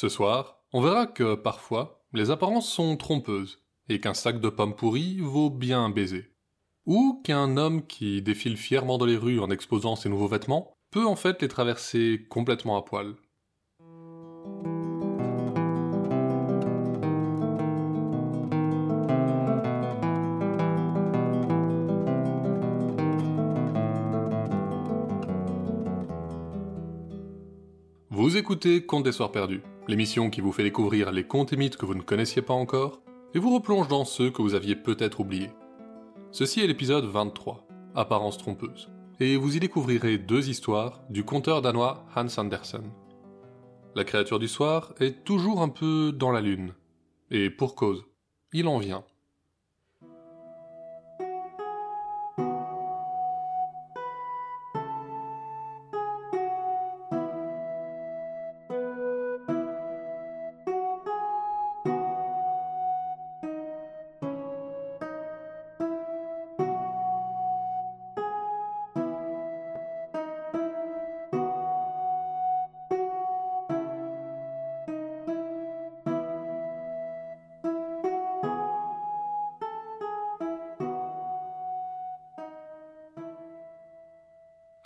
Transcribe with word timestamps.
Ce 0.00 0.08
soir, 0.08 0.62
on 0.72 0.80
verra 0.80 1.08
que 1.08 1.34
parfois, 1.34 2.04
les 2.12 2.30
apparences 2.30 2.72
sont 2.72 2.96
trompeuses, 2.96 3.64
et 3.88 3.98
qu'un 3.98 4.14
sac 4.14 4.40
de 4.40 4.48
pommes 4.48 4.76
pourries 4.76 5.18
vaut 5.18 5.50
bien 5.50 5.86
un 5.86 5.90
baiser. 5.90 6.36
Ou 6.86 7.20
qu'un 7.24 7.56
homme 7.56 7.84
qui 7.84 8.22
défile 8.22 8.56
fièrement 8.56 8.96
dans 8.96 9.06
les 9.06 9.16
rues 9.16 9.40
en 9.40 9.50
exposant 9.50 9.96
ses 9.96 10.08
nouveaux 10.08 10.28
vêtements 10.28 10.72
peut 10.92 11.04
en 11.04 11.16
fait 11.16 11.42
les 11.42 11.48
traverser 11.48 12.24
complètement 12.30 12.76
à 12.76 12.82
poil. 12.82 13.16
Vous 28.10 28.36
écoutez 28.36 28.86
Contes 28.86 29.02
des 29.02 29.10
Soirs 29.10 29.32
Perdus, 29.32 29.62
l'émission 29.88 30.28
qui 30.28 30.42
vous 30.42 30.52
fait 30.52 30.62
découvrir 30.62 31.10
les 31.10 31.24
contes 31.24 31.52
et 31.52 31.56
mythes 31.56 31.78
que 31.78 31.86
vous 31.86 31.94
ne 31.94 32.02
connaissiez 32.02 32.42
pas 32.42 32.54
encore, 32.54 33.00
et 33.34 33.38
vous 33.38 33.54
replonge 33.54 33.88
dans 33.88 34.04
ceux 34.04 34.30
que 34.30 34.42
vous 34.42 34.54
aviez 34.54 34.76
peut-être 34.76 35.20
oubliés. 35.20 35.50
Ceci 36.30 36.60
est 36.60 36.66
l'épisode 36.66 37.06
23, 37.06 37.66
Apparence 37.94 38.36
trompeuse, 38.36 38.90
et 39.18 39.36
vous 39.36 39.56
y 39.56 39.60
découvrirez 39.60 40.18
deux 40.18 40.50
histoires 40.50 41.00
du 41.08 41.24
conteur 41.24 41.62
danois 41.62 42.06
Hans 42.14 42.38
Andersen. 42.38 42.92
La 43.94 44.04
créature 44.04 44.38
du 44.38 44.48
soir 44.48 44.92
est 45.00 45.24
toujours 45.24 45.62
un 45.62 45.70
peu 45.70 46.12
dans 46.12 46.30
la 46.30 46.42
lune, 46.42 46.74
et 47.30 47.48
pour 47.48 47.74
cause, 47.74 48.04
il 48.52 48.68
en 48.68 48.78
vient. 48.78 49.04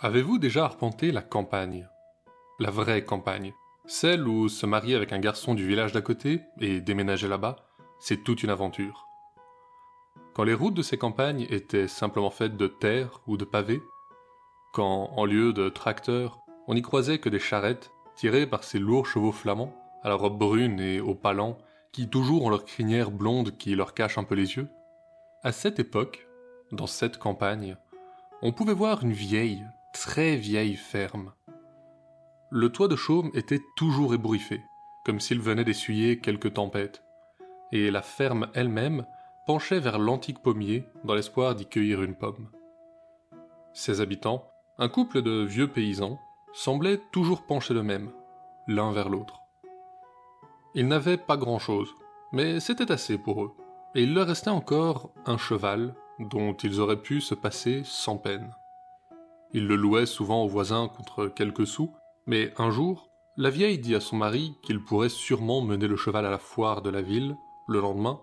Avez-vous 0.03 0.37
déjà 0.37 0.65
arpenté 0.65 1.13
la 1.13 1.21
campagne? 1.21 1.87
La 2.59 2.71
vraie 2.71 3.05
campagne? 3.05 3.53
Celle 3.85 4.27
où 4.27 4.49
se 4.49 4.65
marier 4.65 4.95
avec 4.95 5.13
un 5.13 5.19
garçon 5.19 5.53
du 5.53 5.65
village 5.65 5.93
d'à 5.93 6.01
côté 6.01 6.41
et 6.59 6.81
déménager 6.81 7.29
là-bas, 7.29 7.55
c'est 8.01 8.21
toute 8.21 8.43
une 8.43 8.49
aventure. 8.49 9.07
Quand 10.33 10.43
les 10.43 10.55
routes 10.55 10.73
de 10.73 10.81
ces 10.81 10.97
campagnes 10.97 11.47
étaient 11.49 11.87
simplement 11.87 12.31
faites 12.31 12.57
de 12.57 12.67
terre 12.67 13.21
ou 13.27 13.37
de 13.37 13.45
pavés, 13.45 13.81
quand, 14.73 15.11
en 15.15 15.23
lieu 15.23 15.53
de 15.53 15.69
tracteurs, 15.69 16.37
on 16.67 16.73
n'y 16.73 16.81
croisait 16.81 17.19
que 17.19 17.29
des 17.29 17.39
charrettes 17.39 17.89
tirées 18.17 18.45
par 18.45 18.65
ces 18.65 18.79
lourds 18.79 19.07
chevaux 19.07 19.31
flamands, 19.31 19.73
à 20.01 20.09
la 20.09 20.15
robe 20.15 20.37
brune 20.37 20.81
et 20.81 20.99
aux 20.99 21.15
palans, 21.15 21.57
qui 21.93 22.09
toujours 22.09 22.43
ont 22.43 22.49
leur 22.49 22.65
crinière 22.65 23.09
blonde 23.09 23.55
qui 23.55 23.73
leur 23.73 23.93
cache 23.93 24.17
un 24.17 24.25
peu 24.25 24.35
les 24.35 24.57
yeux, 24.57 24.67
à 25.43 25.53
cette 25.53 25.79
époque, 25.79 26.27
dans 26.73 26.87
cette 26.87 27.19
campagne, 27.19 27.77
on 28.41 28.51
pouvait 28.51 28.73
voir 28.73 29.01
une 29.03 29.13
vieille, 29.13 29.63
très 29.93 30.35
vieille 30.35 30.75
ferme. 30.75 31.31
Le 32.49 32.69
toit 32.69 32.87
de 32.87 32.95
chaume 32.95 33.31
était 33.33 33.61
toujours 33.77 34.13
ébouriffé, 34.13 34.61
comme 35.05 35.19
s'il 35.19 35.39
venait 35.39 35.63
d'essuyer 35.63 36.19
quelque 36.19 36.47
tempête, 36.47 37.03
et 37.71 37.89
la 37.89 38.01
ferme 38.01 38.49
elle-même 38.53 39.05
penchait 39.47 39.79
vers 39.79 39.99
l'antique 39.99 40.41
pommier 40.41 40.85
dans 41.03 41.13
l'espoir 41.13 41.55
d'y 41.55 41.67
cueillir 41.67 42.01
une 42.03 42.15
pomme. 42.15 42.49
Ses 43.73 44.01
habitants, 44.01 44.49
un 44.77 44.89
couple 44.89 45.21
de 45.21 45.43
vieux 45.43 45.67
paysans, 45.67 46.19
semblaient 46.53 47.01
toujours 47.11 47.45
pencher 47.45 47.73
de 47.73 47.81
même, 47.81 48.11
l'un 48.67 48.91
vers 48.91 49.09
l'autre. 49.09 49.39
Ils 50.75 50.87
n'avaient 50.87 51.17
pas 51.17 51.37
grand-chose, 51.37 51.93
mais 52.31 52.59
c'était 52.59 52.91
assez 52.91 53.17
pour 53.17 53.43
eux, 53.43 53.51
et 53.95 54.03
il 54.03 54.13
leur 54.13 54.27
restait 54.27 54.49
encore 54.49 55.11
un 55.25 55.37
cheval 55.37 55.95
dont 56.19 56.53
ils 56.53 56.79
auraient 56.79 57.01
pu 57.01 57.21
se 57.21 57.35
passer 57.35 57.83
sans 57.85 58.17
peine. 58.17 58.53
Il 59.53 59.67
le 59.67 59.75
louait 59.75 60.05
souvent 60.05 60.43
aux 60.43 60.47
voisins 60.47 60.87
contre 60.87 61.27
quelques 61.27 61.67
sous, 61.67 61.93
mais 62.25 62.53
un 62.57 62.71
jour, 62.71 63.09
la 63.37 63.49
vieille 63.49 63.79
dit 63.79 63.95
à 63.95 63.99
son 63.99 64.15
mari 64.15 64.55
qu'il 64.63 64.83
pourrait 64.83 65.09
sûrement 65.09 65.61
mener 65.61 65.87
le 65.87 65.95
cheval 65.95 66.25
à 66.25 66.31
la 66.31 66.37
foire 66.37 66.81
de 66.81 66.89
la 66.89 67.01
ville, 67.01 67.37
le 67.67 67.79
lendemain, 67.79 68.19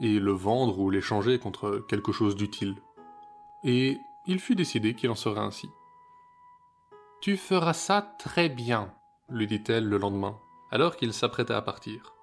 et 0.00 0.18
le 0.18 0.32
vendre 0.32 0.78
ou 0.78 0.90
l'échanger 0.90 1.38
contre 1.38 1.84
quelque 1.88 2.12
chose 2.12 2.36
d'utile. 2.36 2.74
Et 3.64 3.98
il 4.26 4.38
fut 4.38 4.54
décidé 4.54 4.94
qu'il 4.94 5.10
en 5.10 5.14
serait 5.14 5.40
ainsi. 5.40 5.68
Tu 7.20 7.36
feras 7.36 7.72
ça 7.72 8.02
très 8.18 8.48
bien, 8.48 8.92
lui 9.30 9.46
dit-elle 9.46 9.88
le 9.88 9.98
lendemain, 9.98 10.38
alors 10.70 10.96
qu'il 10.96 11.12
s'apprêtait 11.12 11.54
à 11.54 11.62
partir. 11.62 12.14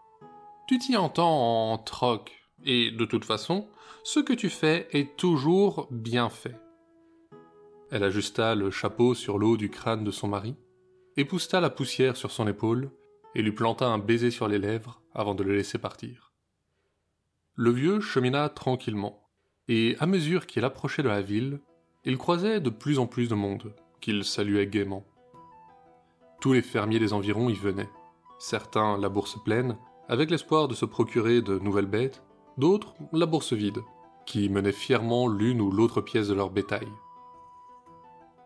Tu 0.68 0.78
t'y 0.78 0.96
entends 0.96 1.72
en 1.72 1.78
troc, 1.78 2.32
et 2.64 2.92
de 2.92 3.06
toute 3.06 3.26
façon, 3.26 3.68
ce 4.04 4.20
que 4.20 4.34
tu 4.34 4.50
fais 4.50 4.88
est 4.92 5.18
toujours 5.18 5.88
bien 5.92 6.30
fait. 6.30 6.56
Elle 7.94 8.04
ajusta 8.04 8.56
le 8.56 8.72
chapeau 8.72 9.14
sur 9.14 9.38
l'eau 9.38 9.56
du 9.56 9.70
crâne 9.70 10.04
de 10.04 10.10
son 10.10 10.28
mari, 10.28 10.56
épousta 11.16 11.62
la 11.62 11.70
poussière 11.70 12.18
sur 12.18 12.32
son 12.32 12.48
épaule 12.48 12.90
et 13.36 13.44
lui 13.44 13.52
planta 13.52 13.86
un 13.86 14.00
baiser 14.00 14.32
sur 14.32 14.48
les 14.48 14.58
lèvres 14.58 15.00
avant 15.14 15.36
de 15.36 15.44
le 15.44 15.54
laisser 15.56 15.78
partir. 15.78 16.34
Le 17.54 17.70
vieux 17.70 18.00
chemina 18.00 18.50
tranquillement, 18.50 19.30
et 19.68 19.96
à 20.00 20.08
mesure 20.08 20.48
qu'il 20.48 20.66
approchait 20.66 21.04
de 21.04 21.08
la 21.08 21.22
ville, 21.22 21.60
il 22.04 22.18
croisait 22.18 22.60
de 22.60 22.72
plus 22.72 22.98
en 22.98 23.06
plus 23.06 23.30
de 23.30 23.36
monde, 23.36 23.76
qu'il 24.02 24.24
saluait 24.24 24.66
gaiement. 24.66 25.06
Tous 26.42 26.54
les 26.54 26.64
fermiers 26.64 26.98
des 26.98 27.14
environs 27.14 27.50
y 27.50 27.54
venaient, 27.54 27.92
certains 28.40 28.98
la 28.98 29.10
bourse 29.10 29.38
pleine, 29.44 29.78
avec 30.10 30.32
l'espoir 30.32 30.68
de 30.68 30.74
se 30.74 30.86
procurer 30.86 31.44
de 31.44 31.60
nouvelles 31.60 31.86
bêtes, 31.86 32.24
d'autres 32.58 32.96
la 33.12 33.28
bourse 33.28 33.54
vide, 33.54 33.84
qui 34.26 34.50
menaient 34.50 34.72
fièrement 34.72 35.28
l'une 35.28 35.62
ou 35.62 35.70
l'autre 35.70 36.02
pièce 36.02 36.28
de 36.28 36.34
leur 36.34 36.50
bétail. 36.50 36.88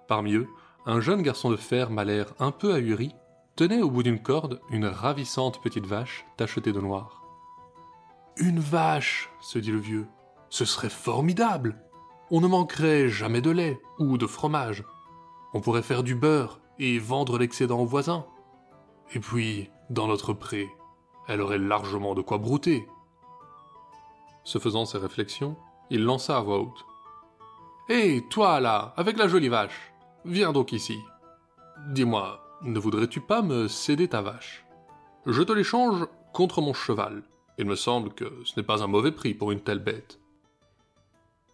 Parmi 0.07 0.33
eux, 0.33 0.47
un 0.85 1.01
jeune 1.01 1.21
garçon 1.21 1.49
de 1.49 1.57
ferme 1.57 1.99
à 1.99 2.05
l'air 2.05 2.33
un 2.39 2.51
peu 2.51 2.73
ahuri 2.73 3.13
tenait 3.55 3.81
au 3.81 3.89
bout 3.89 4.03
d'une 4.03 4.21
corde 4.21 4.61
une 4.69 4.85
ravissante 4.85 5.61
petite 5.61 5.85
vache 5.85 6.25
tachetée 6.37 6.71
de 6.71 6.79
noir. 6.79 7.23
Une 8.37 8.59
vache, 8.59 9.29
se 9.41 9.59
dit 9.59 9.71
le 9.71 9.79
vieux, 9.79 10.07
ce 10.49 10.63
serait 10.63 10.89
formidable. 10.89 11.81
On 12.29 12.39
ne 12.39 12.47
manquerait 12.47 13.09
jamais 13.09 13.41
de 13.41 13.49
lait 13.49 13.81
ou 13.99 14.17
de 14.17 14.27
fromage. 14.27 14.85
On 15.53 15.59
pourrait 15.61 15.81
faire 15.81 16.03
du 16.03 16.15
beurre 16.15 16.59
et 16.79 16.99
vendre 16.99 17.37
l'excédent 17.37 17.79
aux 17.79 17.85
voisins. 17.85 18.25
Et 19.13 19.19
puis, 19.19 19.69
dans 19.89 20.07
notre 20.07 20.33
pré, 20.33 20.69
elle 21.27 21.41
aurait 21.41 21.57
largement 21.57 22.13
de 22.13 22.21
quoi 22.21 22.37
brouter. 22.37 22.87
Se 24.43 24.59
faisant 24.59 24.85
ces 24.85 24.97
réflexions, 24.97 25.57
il 25.89 26.03
lança 26.03 26.37
à 26.37 26.41
voix 26.41 26.59
haute. 26.59 26.85
Hé, 27.89 28.23
toi 28.29 28.59
là, 28.59 28.93
avec 28.97 29.17
la 29.17 29.27
jolie 29.27 29.49
vache, 29.49 29.93
Viens 30.29 30.51
donc 30.51 30.73
ici. 30.73 30.99
Dis-moi, 31.87 32.43
ne 32.61 32.79
voudrais-tu 32.79 33.21
pas 33.21 33.41
me 33.41 33.69
céder 33.69 34.09
ta 34.09 34.21
vache? 34.21 34.65
Je 35.25 35.41
te 35.41 35.53
l'échange 35.53 36.05
contre 36.33 36.61
mon 36.61 36.73
cheval. 36.73 37.23
Il 37.57 37.65
me 37.65 37.77
semble 37.77 38.13
que 38.13 38.25
ce 38.43 38.59
n'est 38.59 38.65
pas 38.65 38.83
un 38.83 38.87
mauvais 38.87 39.13
prix 39.13 39.33
pour 39.33 39.53
une 39.53 39.61
telle 39.61 39.79
bête. 39.79 40.19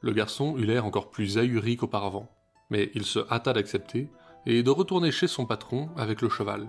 Le 0.02 0.12
garçon 0.12 0.58
eut 0.58 0.66
l'air 0.66 0.88
encore 0.88 1.12
plus 1.12 1.38
ahuri 1.38 1.78
qu'auparavant, 1.78 2.32
mais 2.72 2.90
il 2.96 3.06
se 3.06 3.20
hâta 3.32 3.54
d'accepter 3.54 4.10
et 4.48 4.64
de 4.64 4.72
retourner 4.72 5.12
chez 5.12 5.28
son 5.28 5.46
patron 5.46 5.92
avec 5.96 6.24
le 6.24 6.30
cheval, 6.30 6.68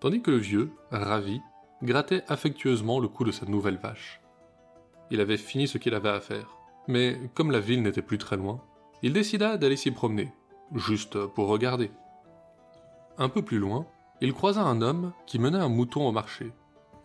tandis 0.00 0.22
que 0.22 0.32
le 0.32 0.38
vieux, 0.38 0.72
ravi, 0.90 1.40
grattait 1.84 2.24
affectueusement 2.26 2.98
le 2.98 3.06
cou 3.06 3.22
de 3.22 3.30
sa 3.30 3.46
nouvelle 3.46 3.78
vache. 3.78 4.20
Il 5.12 5.20
avait 5.20 5.36
fini 5.36 5.68
ce 5.68 5.78
qu'il 5.78 5.94
avait 5.94 6.08
à 6.08 6.20
faire, 6.20 6.48
mais 6.88 7.16
comme 7.34 7.52
la 7.52 7.60
ville 7.60 7.82
n'était 7.82 8.02
plus 8.02 8.18
très 8.18 8.36
loin, 8.36 8.60
il 9.02 9.12
décida 9.12 9.56
d'aller 9.56 9.76
s'y 9.76 9.92
promener 9.92 10.32
juste 10.74 11.26
pour 11.26 11.48
regarder. 11.48 11.90
Un 13.18 13.28
peu 13.28 13.42
plus 13.42 13.58
loin, 13.58 13.86
il 14.20 14.32
croisa 14.32 14.62
un 14.62 14.80
homme 14.82 15.12
qui 15.26 15.38
menait 15.38 15.58
un 15.58 15.68
mouton 15.68 16.06
au 16.06 16.12
marché, 16.12 16.52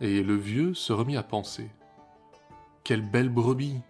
et 0.00 0.22
le 0.22 0.34
vieux 0.34 0.74
se 0.74 0.92
remit 0.92 1.16
à 1.16 1.22
penser. 1.22 1.70
Quelle 2.84 3.02
belle 3.02 3.28
brebis 3.28 3.80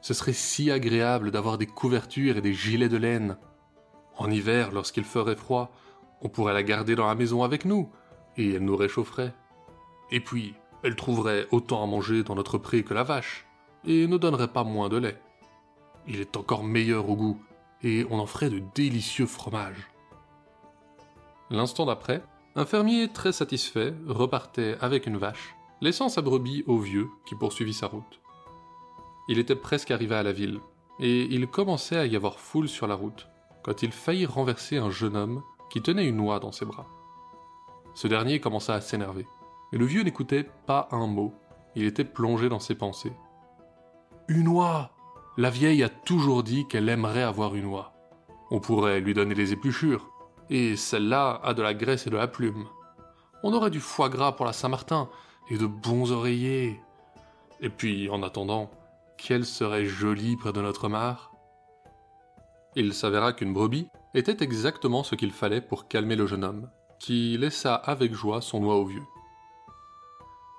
Ce 0.00 0.14
serait 0.14 0.32
si 0.32 0.70
agréable 0.70 1.30
d'avoir 1.30 1.56
des 1.56 1.66
couvertures 1.66 2.36
et 2.36 2.42
des 2.42 2.54
gilets 2.54 2.88
de 2.88 2.96
laine. 2.96 3.36
En 4.16 4.30
hiver, 4.30 4.72
lorsqu'il 4.72 5.04
ferait 5.04 5.36
froid, 5.36 5.70
on 6.20 6.28
pourrait 6.28 6.52
la 6.52 6.62
garder 6.62 6.94
dans 6.94 7.06
la 7.06 7.14
maison 7.14 7.42
avec 7.42 7.64
nous, 7.64 7.90
et 8.36 8.54
elle 8.54 8.64
nous 8.64 8.76
réchaufferait. 8.76 9.32
Et 10.10 10.20
puis, 10.20 10.54
elle 10.82 10.96
trouverait 10.96 11.46
autant 11.50 11.82
à 11.82 11.86
manger 11.86 12.22
dans 12.22 12.34
notre 12.34 12.58
pré 12.58 12.82
que 12.82 12.94
la 12.94 13.04
vache, 13.04 13.46
et 13.84 14.06
ne 14.06 14.16
donnerait 14.16 14.52
pas 14.52 14.64
moins 14.64 14.88
de 14.88 14.98
lait. 14.98 15.20
Il 16.06 16.20
est 16.20 16.36
encore 16.36 16.64
meilleur 16.64 17.08
au 17.08 17.16
goût, 17.16 17.40
et 17.82 18.06
on 18.10 18.18
en 18.18 18.26
ferait 18.26 18.50
de 18.50 18.62
délicieux 18.74 19.26
fromages. 19.26 19.88
L'instant 21.50 21.86
d'après, 21.86 22.22
Un 22.56 22.66
fermier 22.66 23.08
très 23.08 23.32
satisfait 23.32 23.94
repartait 24.08 24.76
avec 24.80 25.06
une 25.06 25.18
vache, 25.18 25.54
laissant 25.80 26.08
sa 26.08 26.20
brebis 26.20 26.64
au 26.66 26.78
vieux 26.78 27.08
qui 27.24 27.36
poursuivit 27.36 27.72
sa 27.72 27.86
route. 27.86 28.20
Il 29.28 29.38
était 29.38 29.54
presque 29.54 29.92
arrivé 29.92 30.16
à 30.16 30.24
la 30.24 30.32
ville, 30.32 30.58
et 30.98 31.22
il 31.22 31.46
commençait 31.46 31.96
à 31.96 32.06
y 32.06 32.16
avoir 32.16 32.40
foule 32.40 32.68
sur 32.68 32.88
la 32.88 32.96
route, 32.96 33.28
quand 33.62 33.82
il 33.84 33.92
faillit 33.92 34.26
renverser 34.26 34.78
un 34.78 34.90
jeune 34.90 35.16
homme 35.16 35.42
qui 35.70 35.80
tenait 35.80 36.08
une 36.08 36.16
noix 36.16 36.40
dans 36.40 36.50
ses 36.50 36.66
bras. 36.66 36.88
Ce 37.94 38.08
dernier 38.08 38.40
commença 38.40 38.74
à 38.74 38.80
s'énerver, 38.80 39.28
et 39.72 39.78
le 39.78 39.86
vieux 39.86 40.02
n'écoutait 40.02 40.48
pas 40.66 40.88
un 40.90 41.06
mot, 41.06 41.32
il 41.76 41.84
était 41.84 42.04
plongé 42.04 42.48
dans 42.48 42.58
ses 42.58 42.74
pensées. 42.74 43.12
Une 44.26 44.48
oie 44.48 44.90
La 45.36 45.50
vieille 45.50 45.82
a 45.82 45.88
toujours 45.88 46.42
dit 46.42 46.66
qu'elle 46.66 46.88
aimerait 46.88 47.22
avoir 47.22 47.54
une 47.54 47.66
oie. 47.66 47.92
On 48.50 48.60
pourrait 48.60 49.00
lui 49.00 49.14
donner 49.14 49.34
des 49.34 49.52
épluchures, 49.52 50.10
et 50.48 50.76
celle-là 50.76 51.40
a 51.44 51.54
de 51.54 51.62
la 51.62 51.72
graisse 51.72 52.06
et 52.06 52.10
de 52.10 52.16
la 52.16 52.26
plume. 52.26 52.66
On 53.42 53.52
aurait 53.52 53.70
du 53.70 53.80
foie 53.80 54.08
gras 54.08 54.32
pour 54.32 54.44
la 54.44 54.52
Saint-Martin, 54.52 55.08
et 55.48 55.56
de 55.56 55.66
bons 55.66 56.10
oreillers. 56.12 56.80
Et 57.60 57.70
puis, 57.70 58.10
en 58.10 58.22
attendant, 58.22 58.70
qu'elle 59.16 59.46
serait 59.46 59.86
jolie 59.86 60.36
près 60.36 60.52
de 60.52 60.60
notre 60.60 60.88
mare? 60.88 61.32
Il 62.76 62.94
s'avéra 62.94 63.32
qu'une 63.32 63.52
brebis 63.52 63.88
était 64.14 64.42
exactement 64.42 65.04
ce 65.04 65.14
qu'il 65.14 65.32
fallait 65.32 65.60
pour 65.60 65.88
calmer 65.88 66.16
le 66.16 66.26
jeune 66.26 66.44
homme, 66.44 66.70
qui 66.98 67.36
laissa 67.38 67.74
avec 67.74 68.12
joie 68.12 68.40
son 68.40 68.64
oie 68.64 68.76
au 68.76 68.84
vieux. 68.84 69.06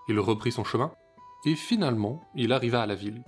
Il 0.08 0.20
reprit 0.20 0.52
son 0.52 0.64
chemin, 0.64 0.92
et 1.46 1.56
finalement 1.56 2.22
il 2.36 2.54
arriva 2.54 2.82
à 2.82 2.86
la 2.86 2.96
ville. 2.96 3.24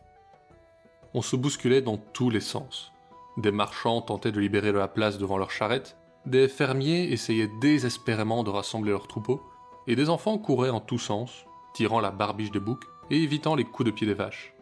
On 1.14 1.22
se 1.22 1.36
bousculait 1.36 1.82
dans 1.82 1.98
tous 1.98 2.30
les 2.30 2.40
sens. 2.40 2.92
Des 3.38 3.52
marchands 3.52 4.02
tentaient 4.02 4.32
de 4.32 4.40
libérer 4.40 4.72
la 4.72 4.88
place 4.88 5.18
devant 5.18 5.38
leurs 5.38 5.52
charrettes, 5.52 5.98
des 6.26 6.48
fermiers 6.48 7.12
essayaient 7.12 7.52
désespérément 7.60 8.44
de 8.44 8.50
rassembler 8.50 8.92
leurs 8.92 9.08
troupeaux, 9.08 9.44
et 9.88 9.96
des 9.96 10.10
enfants 10.10 10.38
couraient 10.38 10.70
en 10.70 10.80
tous 10.80 11.00
sens, 11.00 11.46
tirant 11.74 12.00
la 12.00 12.12
barbiche 12.12 12.52
des 12.52 12.60
boucs 12.60 12.86
et 13.10 13.22
évitant 13.22 13.56
les 13.56 13.66
coups 13.66 13.88
de 13.88 13.92
pied 13.92 14.08
des 14.08 14.14
vaches. 14.14 14.54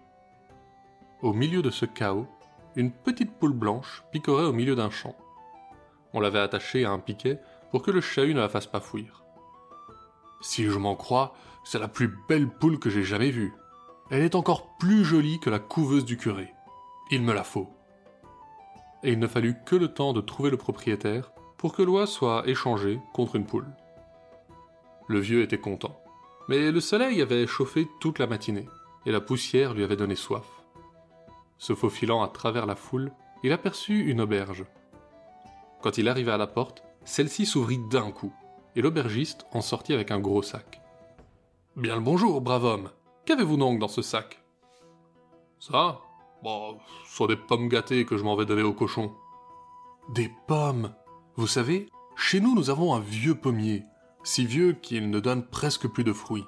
Au 1.22 1.34
milieu 1.34 1.62
de 1.62 1.70
ce 1.70 1.86
chaos, 1.86 2.28
une 2.76 2.92
petite 2.92 3.38
poule 3.38 3.54
blanche 3.54 4.04
picorait 4.12 4.46
au 4.46 4.54
milieu 4.54 4.76
d'un 4.76 4.90
champ. 4.90 5.16
On 6.14 6.20
l'avait 6.20 6.40
attachée 6.40 6.84
à 6.86 6.92
un 6.92 7.00
piquet 7.00 7.40
pour 7.70 7.84
que 7.84 7.92
le 7.92 8.02
chahut 8.02 8.34
ne 8.34 8.42
la 8.42 8.50
fasse 8.50 8.68
pas 8.68 8.80
fuir. 8.80 9.24
Si 10.42 10.64
je 10.64 10.78
m'en 10.78 10.96
crois, 10.96 11.36
c'est 11.64 11.80
la 11.80 11.88
plus 11.88 12.18
belle 12.28 12.50
poule 12.50 12.80
que 12.80 12.90
j'ai 12.90 13.04
jamais 13.04 13.30
vue. 13.30 13.54
Elle 14.12 14.24
est 14.24 14.36
encore 14.36 14.76
plus 14.78 15.06
jolie 15.06 15.40
que 15.40 15.50
la 15.50 15.60
couveuse 15.60 16.04
du 16.04 16.18
curé. 16.18 16.54
Il 17.12 17.22
me 17.22 17.32
la 17.34 17.46
faut. 17.46 17.70
Et 19.04 19.14
il 19.14 19.20
ne 19.20 19.28
fallut 19.28 19.56
que 19.66 19.78
le 19.78 19.88
temps 19.88 20.12
de 20.12 20.20
trouver 20.20 20.50
le 20.50 20.58
propriétaire 20.58 21.32
pour 21.58 21.74
que 21.74 21.82
l'oie 21.82 22.06
soit 22.08 22.44
échangée 22.46 23.00
contre 23.14 23.38
une 23.38 23.46
poule. 23.46 23.74
Le 25.08 25.20
vieux 25.20 25.44
était 25.44 25.60
content. 25.60 25.98
Mais 26.50 26.72
le 26.72 26.82
soleil 26.82 27.22
avait 27.22 27.48
chauffé 27.48 27.88
toute 28.02 28.20
la 28.20 28.28
matinée, 28.28 28.68
et 29.06 29.14
la 29.14 29.22
poussière 29.22 29.74
lui 29.74 29.86
avait 29.86 29.96
donné 29.96 30.16
soif. 30.16 30.62
Se 31.58 31.74
faufilant 31.74 32.22
à 32.22 32.28
travers 32.28 32.66
la 32.66 32.76
foule, 32.76 33.14
il 33.44 33.54
aperçut 33.54 34.10
une 34.10 34.20
auberge. 34.20 34.66
Quand 35.82 35.98
il 35.98 36.10
arriva 36.10 36.34
à 36.34 36.38
la 36.38 36.48
porte, 36.48 36.84
celle-ci 37.06 37.46
s'ouvrit 37.46 37.80
d'un 37.90 38.12
coup, 38.12 38.34
et 38.76 38.82
l'aubergiste 38.82 39.46
en 39.54 39.62
sortit 39.62 39.94
avec 39.94 40.12
un 40.12 40.20
gros 40.20 40.42
sac. 40.42 40.82
Bien 41.78 41.96
le 41.96 42.02
bonjour, 42.02 42.42
brave 42.42 42.66
homme. 42.66 42.90
Qu'avez-vous 43.26 43.58
donc 43.58 43.80
dans 43.80 43.88
ce 43.88 44.02
sac? 44.02 44.44
Ça? 45.60 46.02
Bon, 46.44 46.80
ce 47.06 47.16
sont 47.16 47.28
des 47.28 47.36
pommes 47.36 47.70
gâtées 47.70 48.06
que 48.06 48.18
je 48.18 48.24
m'en 48.24 48.36
vais 48.36 48.46
donner 48.46 48.64
au 48.64 48.74
cochon. 48.74 49.14
Des 50.10 50.32
pommes? 50.48 50.94
Vous 51.36 51.48
savez, 51.48 51.88
chez 52.16 52.40
nous 52.40 52.56
nous 52.56 52.70
avons 52.70 52.96
un 52.96 53.00
vieux 53.00 53.36
pommier, 53.36 53.84
si 54.24 54.46
vieux 54.46 54.74
qu'il 54.74 55.10
ne 55.10 55.20
donne 55.20 55.46
presque 55.46 55.88
plus 55.88 56.04
de 56.04 56.14
fruits. 56.14 56.48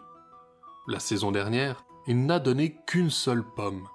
La 0.87 0.99
saison 0.99 1.31
dernière, 1.31 1.85
il 2.07 2.25
n'a 2.25 2.39
donné 2.39 2.75
qu'une 2.87 3.11
seule 3.11 3.43
pomme. 3.43 3.87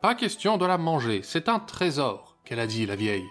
Pas 0.00 0.14
question 0.14 0.56
de 0.56 0.66
la 0.66 0.78
manger, 0.78 1.20
c'est 1.22 1.48
un 1.48 1.60
trésor, 1.60 2.36
qu'elle 2.44 2.60
a 2.60 2.66
dit 2.66 2.86
la 2.86 2.96
vieille. 2.96 3.28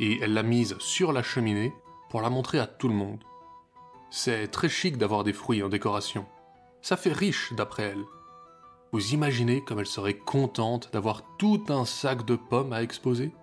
Et 0.00 0.20
elle 0.20 0.34
l'a 0.34 0.42
mise 0.42 0.76
sur 0.78 1.12
la 1.12 1.22
cheminée 1.22 1.72
pour 2.10 2.20
la 2.20 2.30
montrer 2.30 2.58
à 2.58 2.66
tout 2.66 2.88
le 2.88 2.94
monde. 2.94 3.22
C'est 4.10 4.48
très 4.48 4.68
chic 4.68 4.96
d'avoir 4.98 5.24
des 5.24 5.32
fruits 5.32 5.62
en 5.62 5.68
décoration. 5.68 6.26
Ça 6.82 6.96
fait 6.96 7.12
riche 7.12 7.52
d'après 7.54 7.84
elle. 7.84 8.04
Vous 8.94 9.12
imaginez 9.12 9.60
comme 9.60 9.80
elle 9.80 9.86
serait 9.86 10.16
contente 10.16 10.90
d'avoir 10.92 11.24
tout 11.36 11.64
un 11.68 11.84
sac 11.84 12.24
de 12.24 12.36
pommes 12.36 12.72
à 12.72 12.80
exposer? 12.80 13.34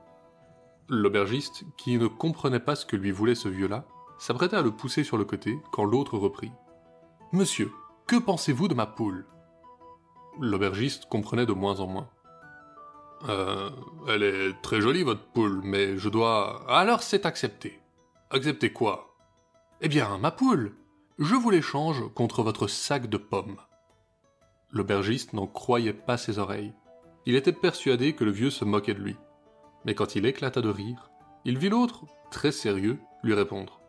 L'aubergiste, 0.87 1.65
qui 1.75 1.97
ne 1.97 2.07
comprenait 2.07 2.61
pas 2.61 2.77
ce 2.77 2.85
que 2.85 2.95
lui 2.95 3.11
voulait 3.11 3.35
ce 3.35 3.49
vieux-là, 3.49 3.85
s'apprêtait 4.17 4.55
à 4.55 4.61
le 4.61 4.71
pousser 4.71 5.03
sur 5.03 5.17
le 5.17 5.25
côté 5.25 5.59
quand 5.73 5.83
l'autre 5.83 6.17
reprit. 6.17 6.53
Monsieur, 7.33 7.69
que 8.07 8.15
pensez-vous 8.15 8.69
de 8.69 8.75
ma 8.75 8.85
poule? 8.85 9.25
L'aubergiste 10.39 11.07
comprenait 11.07 11.45
de 11.45 11.51
moins 11.51 11.81
en 11.81 11.87
moins. 11.87 12.09
Euh, 13.27 13.71
elle 14.07 14.23
est 14.23 14.53
très 14.61 14.79
jolie, 14.79 15.03
votre 15.03 15.25
poule, 15.33 15.59
mais 15.65 15.97
je 15.97 16.07
dois. 16.07 16.63
Alors 16.69 17.03
c'est 17.03 17.25
accepté. 17.25 17.77
Accepter 18.29 18.71
quoi? 18.71 19.17
Eh 19.81 19.89
bien, 19.89 20.17
ma 20.17 20.31
poule. 20.31 20.77
Je 21.19 21.35
vous 21.35 21.49
l'échange 21.49 22.05
contre 22.15 22.41
votre 22.41 22.67
sac 22.67 23.07
de 23.07 23.17
pommes. 23.17 23.57
L'aubergiste 24.71 25.33
n'en 25.33 25.47
croyait 25.47 25.93
pas 25.93 26.17
ses 26.17 26.39
oreilles. 26.39 26.73
Il 27.25 27.35
était 27.35 27.51
persuadé 27.51 28.13
que 28.13 28.23
le 28.23 28.31
vieux 28.31 28.49
se 28.49 28.65
moquait 28.65 28.93
de 28.93 29.01
lui. 29.01 29.17
Mais 29.85 29.95
quand 29.95 30.15
il 30.15 30.25
éclata 30.25 30.61
de 30.61 30.69
rire, 30.69 31.11
il 31.45 31.57
vit 31.57 31.69
l'autre, 31.69 32.05
très 32.29 32.51
sérieux, 32.51 32.99
lui 33.23 33.33
répondre. 33.33 33.81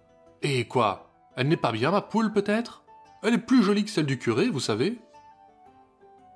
Eh 0.42 0.66
quoi? 0.66 1.10
Elle 1.36 1.48
n'est 1.48 1.56
pas 1.56 1.72
bien, 1.72 1.90
ma 1.90 2.02
poule, 2.02 2.32
peut-être? 2.32 2.84
Elle 3.22 3.34
est 3.34 3.38
plus 3.38 3.62
jolie 3.62 3.84
que 3.84 3.90
celle 3.90 4.06
du 4.06 4.18
curé, 4.18 4.48
vous 4.48 4.60
savez? 4.60 4.98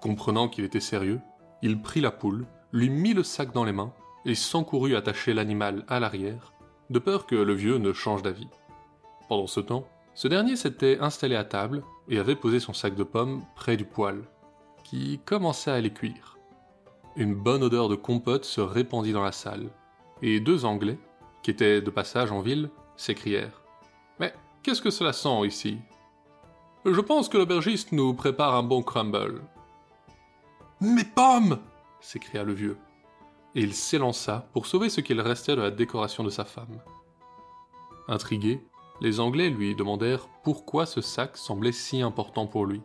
Comprenant 0.00 0.49
qu'il 0.49 0.64
était 0.64 0.81
sérieux, 0.81 1.20
il 1.62 1.82
prit 1.82 2.00
la 2.00 2.12
poule, 2.12 2.46
lui 2.72 2.88
mit 2.88 3.14
le 3.14 3.25
sac 3.25 3.52
dans 3.52 3.64
les 3.64 3.72
mains 3.72 3.92
et 4.25 4.34
s'encourut 4.34 4.94
attacher 4.94 5.34
l'animal 5.34 5.84
à 5.88 5.99
l'arrière, 5.99 6.52
de 6.90 6.99
peur 6.99 7.26
que 7.26 7.34
le 7.34 7.54
vieux 7.54 7.78
ne 7.78 7.92
change 7.92 8.22
d'avis. 8.22 8.49
Pendant 9.28 9.46
ce 9.46 9.60
temps, 9.60 9.88
ce 10.14 10.28
dernier 10.28 10.56
s'était 10.56 10.99
installé 11.00 11.34
à 11.34 11.44
table 11.44 11.82
et 12.08 12.19
avait 12.19 12.37
posé 12.37 12.60
son 12.60 12.72
sac 12.72 12.94
de 12.94 13.02
pommes 13.02 13.42
près 13.54 13.76
du 13.76 13.84
poêle, 13.84 14.22
qui 14.87 15.19
commençait 15.25 15.73
à 15.73 15.81
les 15.81 15.93
cuire. 15.93 16.38
Une 17.17 17.35
bonne 17.35 17.65
odeur 17.65 17.88
de 17.88 17.97
compote 17.97 18.44
se 18.44 18.61
répandit 18.61 19.12
dans 19.12 19.25
la 19.25 19.33
salle, 19.33 19.69
et 20.23 20.38
deux 20.38 20.65
Anglais, 20.65 20.97
qui 21.43 21.50
étaient 21.50 21.81
de 21.81 21.91
passage 21.91 22.31
en 22.31 22.41
ville, 22.41 22.71
s'écrièrent 22.97 23.62
Mais 24.21 24.33
qu'est-ce 24.62 24.81
que 24.81 24.91
cela 24.91 25.12
sent 25.12 25.44
ici? 25.44 25.79
Je 26.85 27.00
pense 27.00 27.29
que 27.29 27.37
l'aubergiste 27.37 27.91
nous 27.91 28.15
prépare 28.15 28.55
un 28.55 28.62
bon 28.62 28.81
crumble. 28.81 29.43
Mes 30.81 31.05
pommes 31.05 31.59
s'écria 32.00 32.45
le 32.45 32.52
vieux, 32.52 32.78
et 33.57 33.62
il 33.62 33.75
s'élança 33.75 34.49
pour 34.52 34.66
sauver 34.66 34.88
ce 34.88 35.00
qu'il 35.00 35.21
restait 35.21 35.57
de 35.57 35.62
la 35.62 35.73
décoration 35.73 36.23
de 36.23 36.31
sa 36.31 36.45
femme. 36.45 36.81
Intrigués, 38.07 38.64
les 39.00 39.19
Anglais 39.19 39.50
lui 39.50 39.75
demandèrent 39.75 40.28
pourquoi 40.45 40.87
ce 40.87 41.00
sac 41.00 41.37
semblait 41.37 41.73
si 41.73 42.02
important 42.02 42.47
pour 42.47 42.66
lui, 42.66 42.83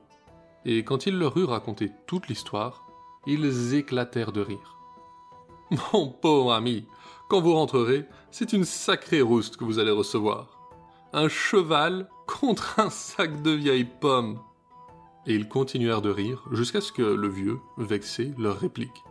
et 0.65 0.83
quand 0.83 1.05
il 1.05 1.17
leur 1.17 1.37
eut 1.37 1.45
raconté 1.45 1.91
toute 2.07 2.27
l'histoire, 2.27 2.87
ils 3.25 3.73
éclatèrent 3.73 4.31
de 4.31 4.41
rire. 4.41 4.77
Mon 5.93 6.09
pauvre 6.09 6.53
ami, 6.53 6.85
quand 7.29 7.41
vous 7.41 7.53
rentrerez, 7.53 8.05
c'est 8.29 8.53
une 8.53 8.65
sacrée 8.65 9.21
rouste 9.21 9.57
que 9.57 9.63
vous 9.63 9.79
allez 9.79 9.91
recevoir. 9.91 10.59
Un 11.13 11.29
cheval 11.29 12.09
contre 12.27 12.79
un 12.79 12.89
sac 12.89 13.41
de 13.41 13.51
vieilles 13.51 13.89
pommes. 13.99 14.39
Et 15.27 15.35
ils 15.35 15.47
continuèrent 15.47 16.01
de 16.01 16.09
rire 16.09 16.43
jusqu'à 16.51 16.81
ce 16.81 16.91
que 16.91 17.01
le 17.01 17.27
vieux, 17.27 17.59
vexé, 17.77 18.33
leur 18.37 18.57
réplique. 18.57 19.03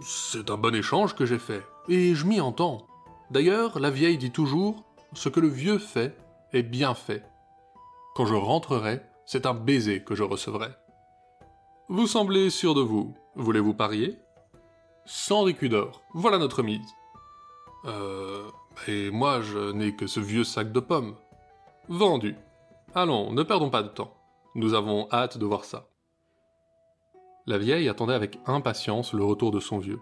C'est 0.00 0.50
un 0.50 0.56
bon 0.56 0.74
échange 0.74 1.14
que 1.14 1.26
j'ai 1.26 1.38
fait, 1.38 1.62
et 1.88 2.14
je 2.14 2.26
m'y 2.26 2.40
entends. 2.40 2.86
D'ailleurs, 3.30 3.78
la 3.78 3.90
vieille 3.90 4.18
dit 4.18 4.32
toujours 4.32 4.84
Ce 5.12 5.28
que 5.28 5.40
le 5.40 5.48
vieux 5.48 5.78
fait 5.78 6.16
est 6.52 6.62
bien 6.62 6.94
fait. 6.94 7.24
Quand 8.14 8.26
je 8.26 8.34
rentrerai, 8.34 9.02
c'est 9.26 9.46
un 9.46 9.54
baiser 9.54 10.02
que 10.02 10.14
je 10.14 10.22
recevrai. 10.22 10.68
Vous 11.88 12.06
semblez 12.06 12.50
sûr 12.50 12.74
de 12.74 12.80
vous. 12.80 13.14
Voulez-vous 13.34 13.74
parier? 13.74 14.18
Sans 15.06 15.42
récu 15.42 15.68
d'or, 15.68 16.02
voilà 16.14 16.38
notre 16.38 16.62
mise. 16.62 16.94
Euh. 17.84 18.48
Et 18.88 19.10
moi, 19.10 19.40
je 19.40 19.72
n'ai 19.72 19.94
que 19.94 20.06
ce 20.06 20.20
vieux 20.20 20.44
sac 20.44 20.72
de 20.72 20.80
pommes. 20.80 21.14
Vendu. 21.88 22.36
Allons, 22.94 23.32
ne 23.32 23.42
perdons 23.42 23.70
pas 23.70 23.82
de 23.82 23.88
temps. 23.88 24.14
Nous 24.54 24.74
avons 24.74 25.08
hâte 25.12 25.38
de 25.38 25.44
voir 25.44 25.64
ça. 25.64 25.88
La 27.46 27.58
vieille 27.58 27.88
attendait 27.88 28.14
avec 28.14 28.38
impatience 28.46 29.12
le 29.12 29.24
retour 29.24 29.50
de 29.50 29.60
son 29.60 29.78
vieux. 29.78 30.00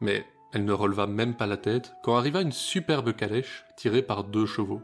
Mais 0.00 0.26
elle 0.52 0.64
ne 0.64 0.72
releva 0.72 1.06
même 1.06 1.34
pas 1.34 1.46
la 1.46 1.56
tête 1.56 1.94
quand 2.02 2.16
arriva 2.16 2.42
une 2.42 2.52
superbe 2.52 3.14
calèche 3.14 3.64
tirée 3.76 4.02
par 4.02 4.24
deux 4.24 4.46
chevaux, 4.46 4.82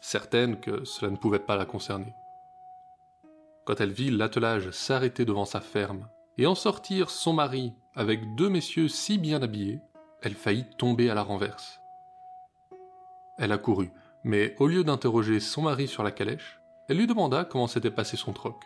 certaine 0.00 0.60
que 0.60 0.84
cela 0.84 1.10
ne 1.10 1.16
pouvait 1.16 1.38
pas 1.38 1.56
la 1.56 1.64
concerner. 1.64 2.12
Quand 3.64 3.80
elle 3.80 3.92
vit 3.92 4.10
l'attelage 4.10 4.70
s'arrêter 4.70 5.24
devant 5.24 5.44
sa 5.44 5.60
ferme 5.60 6.08
et 6.38 6.46
en 6.46 6.54
sortir 6.54 7.10
son 7.10 7.32
mari 7.32 7.72
avec 7.94 8.34
deux 8.34 8.48
messieurs 8.48 8.88
si 8.88 9.18
bien 9.18 9.42
habillés, 9.42 9.80
elle 10.22 10.34
faillit 10.34 10.66
tomber 10.78 11.10
à 11.10 11.14
la 11.14 11.22
renverse. 11.22 11.80
Elle 13.38 13.52
accourut, 13.52 13.90
Mais 14.22 14.54
au 14.58 14.66
lieu 14.66 14.84
d'interroger 14.84 15.40
son 15.40 15.62
mari 15.62 15.88
sur 15.88 16.02
la 16.02 16.10
calèche, 16.10 16.60
elle 16.88 16.98
lui 16.98 17.06
demanda 17.06 17.44
comment 17.44 17.66
s'était 17.66 17.90
passé 17.90 18.16
son 18.16 18.32
troc. 18.32 18.64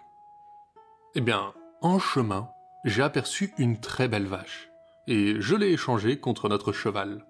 Eh 1.15 1.21
bien, 1.21 1.53
en 1.81 2.01
chemin, 2.01 2.51
j'ai 2.85 3.03
aperçu 3.03 3.55
une 3.57 3.79
très 3.79 4.09
belle 4.09 4.27
vache, 4.27 4.71
et 5.07 5.41
je 5.41 5.55
l'ai 5.55 5.71
échangée 5.71 6.19
contre 6.19 6.49
notre 6.49 6.73
cheval. 6.73 7.25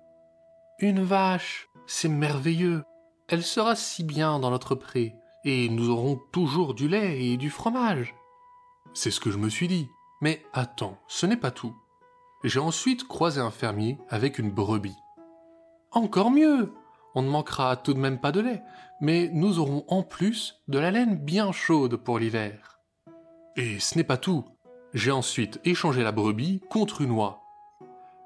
Une 0.79 1.03
vache, 1.03 1.69
c'est 1.87 2.09
merveilleux. 2.09 2.85
Elle 3.29 3.43
sera 3.43 3.77
si 3.77 4.05
bien 4.05 4.39
dans 4.39 4.51
notre 4.51 4.75
pré, 4.75 5.17
et 5.45 5.69
nous 5.69 5.91
aurons 5.91 6.21
toujours 6.33 6.75
du 6.75 6.89
lait 6.89 7.23
et 7.23 7.37
du 7.37 7.51
fromage. 7.51 8.15
C'est 8.95 9.11
ce 9.11 9.21
que 9.21 9.31
je 9.31 9.39
me 9.39 9.49
suis 9.49 9.69
dit. 9.69 9.89
Mais 10.21 10.43
attends, 10.53 10.99
ce 11.07 11.27
n'est 11.27 11.37
pas 11.37 11.51
tout. 11.51 11.75
J'ai 12.45 12.61
ensuite 12.61 13.07
croisé 13.07 13.41
un 13.41 13.51
fermier 13.51 13.99
avec 14.09 14.39
une 14.39 14.51
brebis. 14.51 14.97
Encore 15.91 16.31
mieux 16.31 16.73
On 17.15 17.23
ne 17.23 17.29
manquera 17.29 17.77
tout 17.77 17.95
de 17.95 17.99
même 17.99 18.21
pas 18.21 18.33
de 18.33 18.41
lait, 18.41 18.63
mais 19.01 19.31
nous 19.33 19.59
aurons 19.59 19.85
en 19.89 20.03
plus 20.03 20.63
de 20.67 20.79
la 20.79 20.91
laine 20.91 21.17
bien 21.17 21.53
chaude 21.53 21.97
pour 21.97 22.19
l'hiver. 22.19 22.81
Et 23.57 23.79
ce 23.79 23.97
n'est 23.97 24.05
pas 24.05 24.17
tout. 24.17 24.45
J'ai 24.95 25.11
ensuite 25.11 25.61
échangé 25.65 26.03
la 26.03 26.13
brebis 26.13 26.61
contre 26.71 27.03
une 27.03 27.13
oie. 27.13 27.43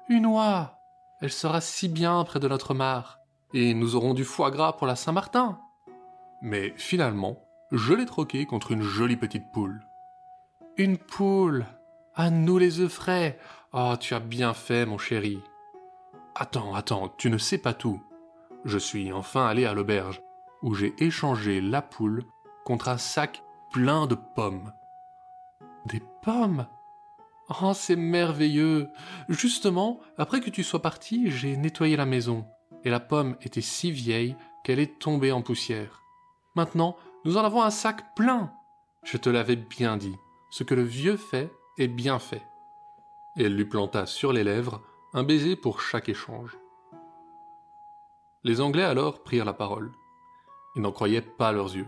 Une 0.07 0.25
oie 0.25 0.79
Elle 1.21 1.31
sera 1.31 1.61
si 1.61 1.87
bien 1.87 2.23
près 2.23 2.39
de 2.39 2.47
notre 2.47 2.73
mare, 2.73 3.19
et 3.53 3.73
nous 3.73 3.95
aurons 3.95 4.13
du 4.13 4.23
foie 4.23 4.51
gras 4.51 4.73
pour 4.73 4.87
la 4.87 4.95
Saint-Martin. 4.95 5.59
Mais 6.41 6.73
finalement, 6.77 7.45
je 7.71 7.93
l'ai 7.93 8.05
troqué 8.05 8.45
contre 8.45 8.71
une 8.71 8.81
jolie 8.81 9.17
petite 9.17 9.51
poule. 9.51 9.85
Une 10.77 10.97
poule 10.97 11.65
À 12.15 12.29
nous 12.29 12.57
les 12.57 12.79
œufs 12.79 12.91
frais 12.91 13.37
Oh, 13.73 13.93
tu 13.99 14.13
as 14.13 14.19
bien 14.19 14.53
fait, 14.53 14.85
mon 14.85 14.97
chéri. 14.97 15.39
Attends, 16.35 16.73
attends, 16.73 17.09
tu 17.17 17.29
ne 17.29 17.37
sais 17.37 17.57
pas 17.57 17.73
tout. 17.73 18.01
Je 18.65 18.77
suis 18.77 19.11
enfin 19.11 19.45
allé 19.45 19.65
à 19.65 19.73
l'auberge, 19.73 20.21
où 20.61 20.73
j'ai 20.73 20.93
échangé 20.97 21.61
la 21.61 21.81
poule 21.81 22.23
contre 22.65 22.89
un 22.89 22.97
sac 22.97 23.43
plein 23.71 24.07
de 24.07 24.15
pommes. 24.15 24.73
Des 25.85 26.01
pommes? 26.21 26.67
Oh, 27.61 27.73
c'est 27.73 27.95
merveilleux. 27.95 28.91
Justement, 29.27 29.99
après 30.17 30.39
que 30.39 30.49
tu 30.49 30.63
sois 30.63 30.81
parti, 30.81 31.29
j'ai 31.31 31.57
nettoyé 31.57 31.95
la 31.95 32.05
maison, 32.05 32.45
et 32.83 32.89
la 32.89 32.99
pomme 32.99 33.35
était 33.41 33.61
si 33.61 33.91
vieille 33.91 34.35
qu'elle 34.63 34.79
est 34.79 34.99
tombée 34.99 35.31
en 35.31 35.41
poussière. 35.41 36.01
Maintenant, 36.59 36.97
nous 37.23 37.37
en 37.37 37.45
avons 37.45 37.63
un 37.63 37.69
sac 37.69 38.13
plein. 38.15 38.51
Je 39.05 39.15
te 39.15 39.29
l'avais 39.29 39.55
bien 39.55 39.95
dit. 39.95 40.17
Ce 40.49 40.65
que 40.65 40.75
le 40.75 40.83
vieux 40.83 41.15
fait 41.15 41.49
est 41.77 41.87
bien 41.87 42.19
fait. 42.19 42.41
Et 43.37 43.43
elle 43.43 43.55
lui 43.55 43.63
planta 43.63 44.05
sur 44.05 44.33
les 44.33 44.43
lèvres 44.43 44.81
un 45.13 45.23
baiser 45.23 45.55
pour 45.55 45.79
chaque 45.79 46.09
échange. 46.09 46.57
Les 48.43 48.59
Anglais 48.59 48.83
alors 48.83 49.23
prirent 49.23 49.45
la 49.45 49.53
parole. 49.53 49.93
Ils 50.75 50.81
n'en 50.81 50.91
croyaient 50.91 51.21
pas 51.21 51.53
leurs 51.53 51.73
yeux. 51.77 51.87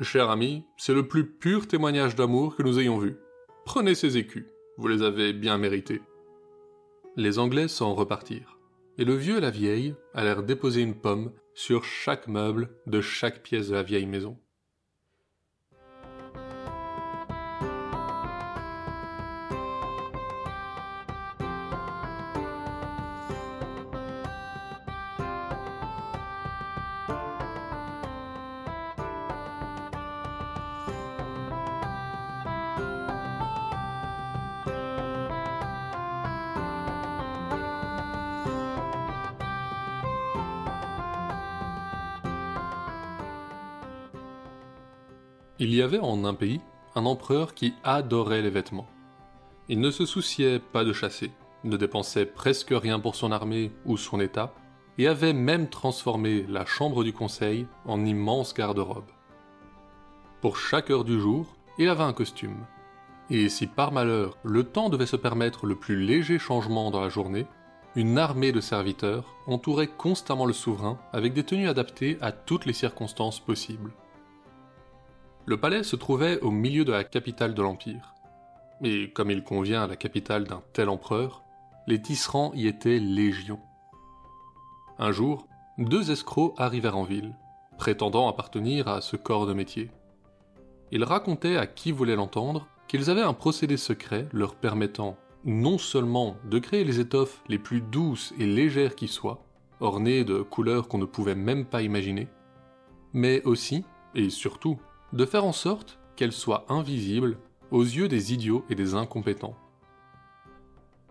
Cher 0.00 0.30
ami, 0.30 0.64
c'est 0.78 0.94
le 0.94 1.06
plus 1.06 1.30
pur 1.30 1.68
témoignage 1.68 2.16
d'amour 2.16 2.56
que 2.56 2.62
nous 2.62 2.78
ayons 2.78 2.96
vu. 2.96 3.18
Prenez 3.66 3.94
ces 3.94 4.16
écus, 4.16 4.46
vous 4.78 4.88
les 4.88 5.02
avez 5.02 5.34
bien 5.34 5.58
mérités. 5.58 6.00
Les 7.16 7.38
Anglais 7.38 7.68
s'en 7.68 7.94
repartirent, 7.94 8.57
et 8.98 9.04
le 9.04 9.14
vieux 9.14 9.38
et 9.38 9.40
la 9.40 9.50
vieille 9.50 9.94
allèrent 10.12 10.42
déposer 10.42 10.82
une 10.82 11.00
pomme 11.00 11.32
sur 11.54 11.84
chaque 11.84 12.26
meuble 12.26 12.68
de 12.86 13.00
chaque 13.00 13.42
pièce 13.42 13.68
de 13.68 13.74
la 13.74 13.82
vieille 13.82 14.06
maison. 14.06 14.36
Il 45.60 45.74
y 45.74 45.82
avait 45.82 45.98
en 45.98 46.24
un 46.24 46.34
pays 46.34 46.60
un 46.94 47.04
empereur 47.04 47.52
qui 47.52 47.74
adorait 47.82 48.42
les 48.42 48.50
vêtements. 48.50 48.86
Il 49.68 49.80
ne 49.80 49.90
se 49.90 50.06
souciait 50.06 50.60
pas 50.60 50.84
de 50.84 50.92
chasser, 50.92 51.32
ne 51.64 51.76
dépensait 51.76 52.26
presque 52.26 52.70
rien 52.70 53.00
pour 53.00 53.16
son 53.16 53.32
armée 53.32 53.72
ou 53.84 53.96
son 53.96 54.20
état, 54.20 54.54
et 54.98 55.08
avait 55.08 55.32
même 55.32 55.68
transformé 55.68 56.46
la 56.48 56.64
chambre 56.64 57.02
du 57.02 57.12
conseil 57.12 57.66
en 57.86 58.04
immense 58.04 58.54
garde-robe. 58.54 59.10
Pour 60.40 60.56
chaque 60.56 60.90
heure 60.90 61.04
du 61.04 61.18
jour, 61.18 61.56
il 61.76 61.88
avait 61.88 62.04
un 62.04 62.12
costume. 62.12 62.64
Et 63.28 63.48
si 63.48 63.66
par 63.66 63.90
malheur 63.90 64.38
le 64.44 64.62
temps 64.62 64.90
devait 64.90 65.06
se 65.06 65.16
permettre 65.16 65.66
le 65.66 65.74
plus 65.74 65.98
léger 66.00 66.38
changement 66.38 66.92
dans 66.92 67.00
la 67.00 67.08
journée, 67.08 67.46
une 67.96 68.16
armée 68.16 68.52
de 68.52 68.60
serviteurs 68.60 69.34
entourait 69.48 69.88
constamment 69.88 70.46
le 70.46 70.52
souverain 70.52 71.00
avec 71.12 71.32
des 71.32 71.42
tenues 71.42 71.68
adaptées 71.68 72.16
à 72.20 72.30
toutes 72.30 72.64
les 72.64 72.72
circonstances 72.72 73.40
possibles. 73.40 73.90
Le 75.48 75.56
palais 75.56 75.82
se 75.82 75.96
trouvait 75.96 76.38
au 76.40 76.50
milieu 76.50 76.84
de 76.84 76.92
la 76.92 77.04
capitale 77.04 77.54
de 77.54 77.62
l'Empire. 77.62 78.14
Et 78.84 79.10
comme 79.14 79.30
il 79.30 79.42
convient 79.42 79.84
à 79.84 79.86
la 79.86 79.96
capitale 79.96 80.44
d'un 80.44 80.62
tel 80.74 80.90
empereur, 80.90 81.42
les 81.86 82.02
tisserands 82.02 82.52
y 82.54 82.66
étaient 82.66 82.98
légion. 82.98 83.58
Un 84.98 85.10
jour, 85.10 85.48
deux 85.78 86.10
escrocs 86.10 86.52
arrivèrent 86.58 86.98
en 86.98 87.04
ville, 87.04 87.34
prétendant 87.78 88.28
appartenir 88.28 88.88
à 88.88 89.00
ce 89.00 89.16
corps 89.16 89.46
de 89.46 89.54
métier. 89.54 89.90
Ils 90.92 91.02
racontaient 91.02 91.56
à 91.56 91.66
qui 91.66 91.92
voulait 91.92 92.14
l'entendre 92.14 92.68
qu'ils 92.86 93.08
avaient 93.08 93.22
un 93.22 93.32
procédé 93.32 93.78
secret 93.78 94.28
leur 94.34 94.54
permettant 94.54 95.16
non 95.46 95.78
seulement 95.78 96.36
de 96.44 96.58
créer 96.58 96.84
les 96.84 97.00
étoffes 97.00 97.42
les 97.48 97.58
plus 97.58 97.80
douces 97.80 98.34
et 98.38 98.44
légères 98.44 98.96
qui 98.96 99.08
soient, 99.08 99.46
ornées 99.80 100.24
de 100.24 100.42
couleurs 100.42 100.88
qu'on 100.88 100.98
ne 100.98 101.06
pouvait 101.06 101.34
même 101.34 101.64
pas 101.64 101.80
imaginer, 101.80 102.28
mais 103.14 103.42
aussi, 103.44 103.86
et 104.14 104.28
surtout, 104.28 104.78
de 105.12 105.24
faire 105.24 105.44
en 105.44 105.52
sorte 105.52 105.98
qu'elle 106.16 106.32
soit 106.32 106.66
invisible 106.68 107.38
aux 107.70 107.82
yeux 107.82 108.08
des 108.08 108.32
idiots 108.32 108.64
et 108.68 108.74
des 108.74 108.94
incompétents. 108.94 109.56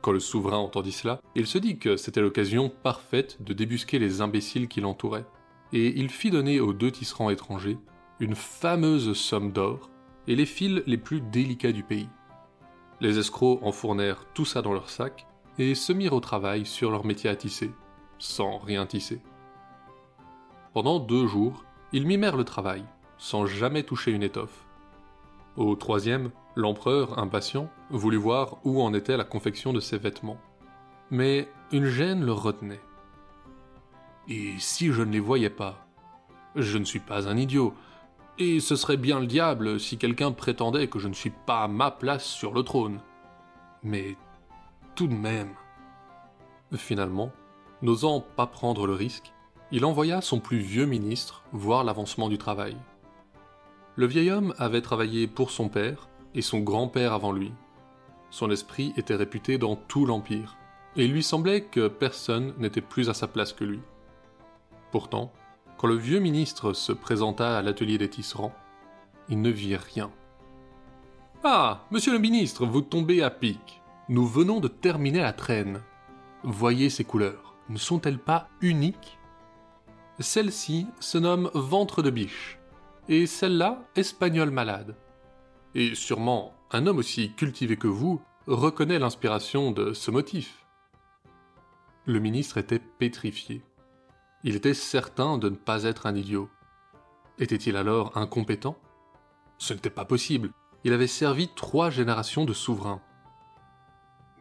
Quand 0.01 0.11
le 0.11 0.19
souverain 0.19 0.57
entendit 0.57 0.91
cela, 0.91 1.19
il 1.35 1.47
se 1.47 1.57
dit 1.57 1.79
que 1.79 1.97
c'était 1.97 2.21
l'occasion 2.21 2.69
parfaite 2.69 3.41
de 3.41 3.53
débusquer 3.53 3.99
les 3.99 4.21
imbéciles 4.21 4.67
qui 4.67 4.81
l'entouraient, 4.81 5.25
et 5.73 5.99
il 5.99 6.09
fit 6.09 6.31
donner 6.31 6.59
aux 6.59 6.73
deux 6.73 6.91
tisserands 6.91 7.29
étrangers 7.29 7.77
une 8.19 8.35
fameuse 8.35 9.13
somme 9.13 9.51
d'or 9.51 9.89
et 10.27 10.35
les 10.35 10.45
fils 10.45 10.81
les 10.85 10.97
plus 10.97 11.21
délicats 11.21 11.71
du 11.71 11.83
pays. 11.83 12.09
Les 13.01 13.19
escrocs 13.19 13.59
enfournèrent 13.63 14.25
tout 14.33 14.45
ça 14.45 14.61
dans 14.61 14.73
leur 14.73 14.89
sac 14.89 15.27
et 15.59 15.75
se 15.75 15.93
mirent 15.93 16.13
au 16.13 16.19
travail 16.19 16.65
sur 16.65 16.91
leur 16.91 17.05
métier 17.05 17.29
à 17.29 17.35
tisser, 17.35 17.71
sans 18.17 18.57
rien 18.57 18.85
tisser. 18.85 19.21
Pendant 20.73 20.99
deux 20.99 21.27
jours, 21.27 21.65
ils 21.91 22.05
mimèrent 22.05 22.37
le 22.37 22.43
travail, 22.43 22.83
sans 23.17 23.45
jamais 23.45 23.83
toucher 23.83 24.11
une 24.11 24.23
étoffe. 24.23 24.65
Au 25.55 25.75
troisième, 25.75 26.31
l'empereur, 26.55 27.17
impatient, 27.19 27.69
voulut 27.89 28.17
voir 28.17 28.57
où 28.63 28.81
en 28.81 28.93
était 28.93 29.17
la 29.17 29.23
confection 29.23 29.73
de 29.73 29.79
ses 29.79 29.97
vêtements. 29.97 30.39
Mais 31.09 31.47
une 31.71 31.85
gêne 31.85 32.23
le 32.23 32.33
retenait. 32.33 32.81
Et 34.27 34.53
si 34.59 34.91
je 34.91 35.01
ne 35.01 35.11
les 35.11 35.19
voyais 35.19 35.49
pas? 35.49 35.87
Je 36.55 36.77
ne 36.77 36.85
suis 36.85 36.99
pas 36.99 37.27
un 37.27 37.37
idiot, 37.37 37.73
et 38.39 38.59
ce 38.59 38.75
serait 38.75 38.97
bien 38.97 39.19
le 39.19 39.25
diable 39.25 39.79
si 39.79 39.97
quelqu'un 39.97 40.31
prétendait 40.31 40.87
que 40.87 40.99
je 40.99 41.07
ne 41.07 41.13
suis 41.13 41.31
pas 41.31 41.63
à 41.63 41.67
ma 41.67 41.91
place 41.91 42.25
sur 42.25 42.53
le 42.53 42.61
trône. 42.63 42.99
Mais 43.83 44.15
tout 44.95 45.07
de 45.07 45.13
même. 45.13 45.53
Finalement, 46.75 47.31
n'osant 47.81 48.19
pas 48.19 48.47
prendre 48.47 48.85
le 48.85 48.93
risque, 48.93 49.31
il 49.71 49.85
envoya 49.85 50.21
son 50.21 50.39
plus 50.39 50.59
vieux 50.59 50.85
ministre 50.85 51.43
voir 51.51 51.83
l'avancement 51.83 52.29
du 52.29 52.37
travail. 52.37 52.77
Le 53.97 54.05
vieil 54.05 54.29
homme 54.29 54.53
avait 54.59 54.81
travaillé 54.83 55.25
pour 55.25 55.49
son 55.49 55.69
père 55.69 56.07
et 56.35 56.43
son 56.43 56.59
grand-père 56.59 57.13
avant 57.13 57.31
lui. 57.31 57.51
Son 58.29 58.51
esprit 58.51 58.93
était 58.95 59.15
réputé 59.15 59.57
dans 59.57 59.75
tout 59.75 60.05
l'Empire, 60.05 60.55
et 60.95 61.05
il 61.05 61.11
lui 61.11 61.23
semblait 61.23 61.61
que 61.61 61.87
personne 61.87 62.53
n'était 62.59 62.81
plus 62.81 63.09
à 63.09 63.15
sa 63.15 63.27
place 63.27 63.53
que 63.53 63.63
lui. 63.63 63.79
Pourtant, 64.91 65.33
quand 65.79 65.87
le 65.87 65.95
vieux 65.95 66.19
ministre 66.19 66.73
se 66.73 66.91
présenta 66.91 67.57
à 67.57 67.63
l'atelier 67.63 67.97
des 67.97 68.07
tisserands, 68.07 68.53
il 69.29 69.41
ne 69.41 69.49
vit 69.49 69.75
rien. 69.75 70.11
Ah, 71.43 71.87
monsieur 71.89 72.13
le 72.13 72.19
ministre, 72.19 72.67
vous 72.67 72.81
tombez 72.81 73.23
à 73.23 73.31
pic. 73.31 73.81
Nous 74.09 74.27
venons 74.27 74.59
de 74.59 74.67
terminer 74.67 75.21
la 75.21 75.33
traîne. 75.33 75.81
Voyez 76.43 76.91
ces 76.91 77.03
couleurs, 77.03 77.55
ne 77.67 77.79
sont-elles 77.79 78.19
pas 78.19 78.47
uniques? 78.61 79.17
Celle-ci 80.19 80.85
se 80.99 81.17
nomme 81.17 81.49
ventre 81.55 82.03
de 82.03 82.11
biche 82.11 82.56
et 83.09 83.25
celle-là 83.25 83.83
espagnole 83.95 84.51
malade. 84.51 84.95
Et 85.75 85.95
sûrement 85.95 86.53
un 86.71 86.87
homme 86.87 86.97
aussi 86.97 87.33
cultivé 87.33 87.77
que 87.77 87.87
vous 87.87 88.21
reconnaît 88.47 88.99
l'inspiration 88.99 89.71
de 89.71 89.93
ce 89.93 90.11
motif. 90.11 90.65
Le 92.05 92.19
ministre 92.19 92.57
était 92.57 92.79
pétrifié. 92.79 93.63
Il 94.43 94.55
était 94.55 94.73
certain 94.73 95.37
de 95.37 95.49
ne 95.49 95.55
pas 95.55 95.83
être 95.83 96.05
un 96.05 96.15
idiot. 96.15 96.49
Était-il 97.39 97.75
alors 97.75 98.17
incompétent? 98.17 98.77
Ce 99.57 99.73
n'était 99.73 99.89
pas 99.89 100.05
possible. 100.05 100.51
Il 100.83 100.93
avait 100.93 101.07
servi 101.07 101.49
trois 101.55 101.89
générations 101.89 102.45
de 102.45 102.53
souverains. 102.53 103.01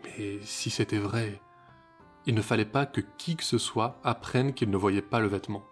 Mais 0.05 0.39
si 0.43 0.71
c'était 0.71 0.99
vrai, 0.99 1.41
il 2.27 2.35
ne 2.35 2.43
fallait 2.43 2.65
pas 2.65 2.87
que 2.87 3.01
qui 3.19 3.37
que 3.37 3.45
ce 3.45 3.59
soit 3.59 3.99
apprenne 4.05 4.53
qu'il 4.53 4.71
ne 4.71 4.77
voyait 4.77 5.03
pas 5.03 5.21
le 5.21 5.29
vêtement. 5.29 5.65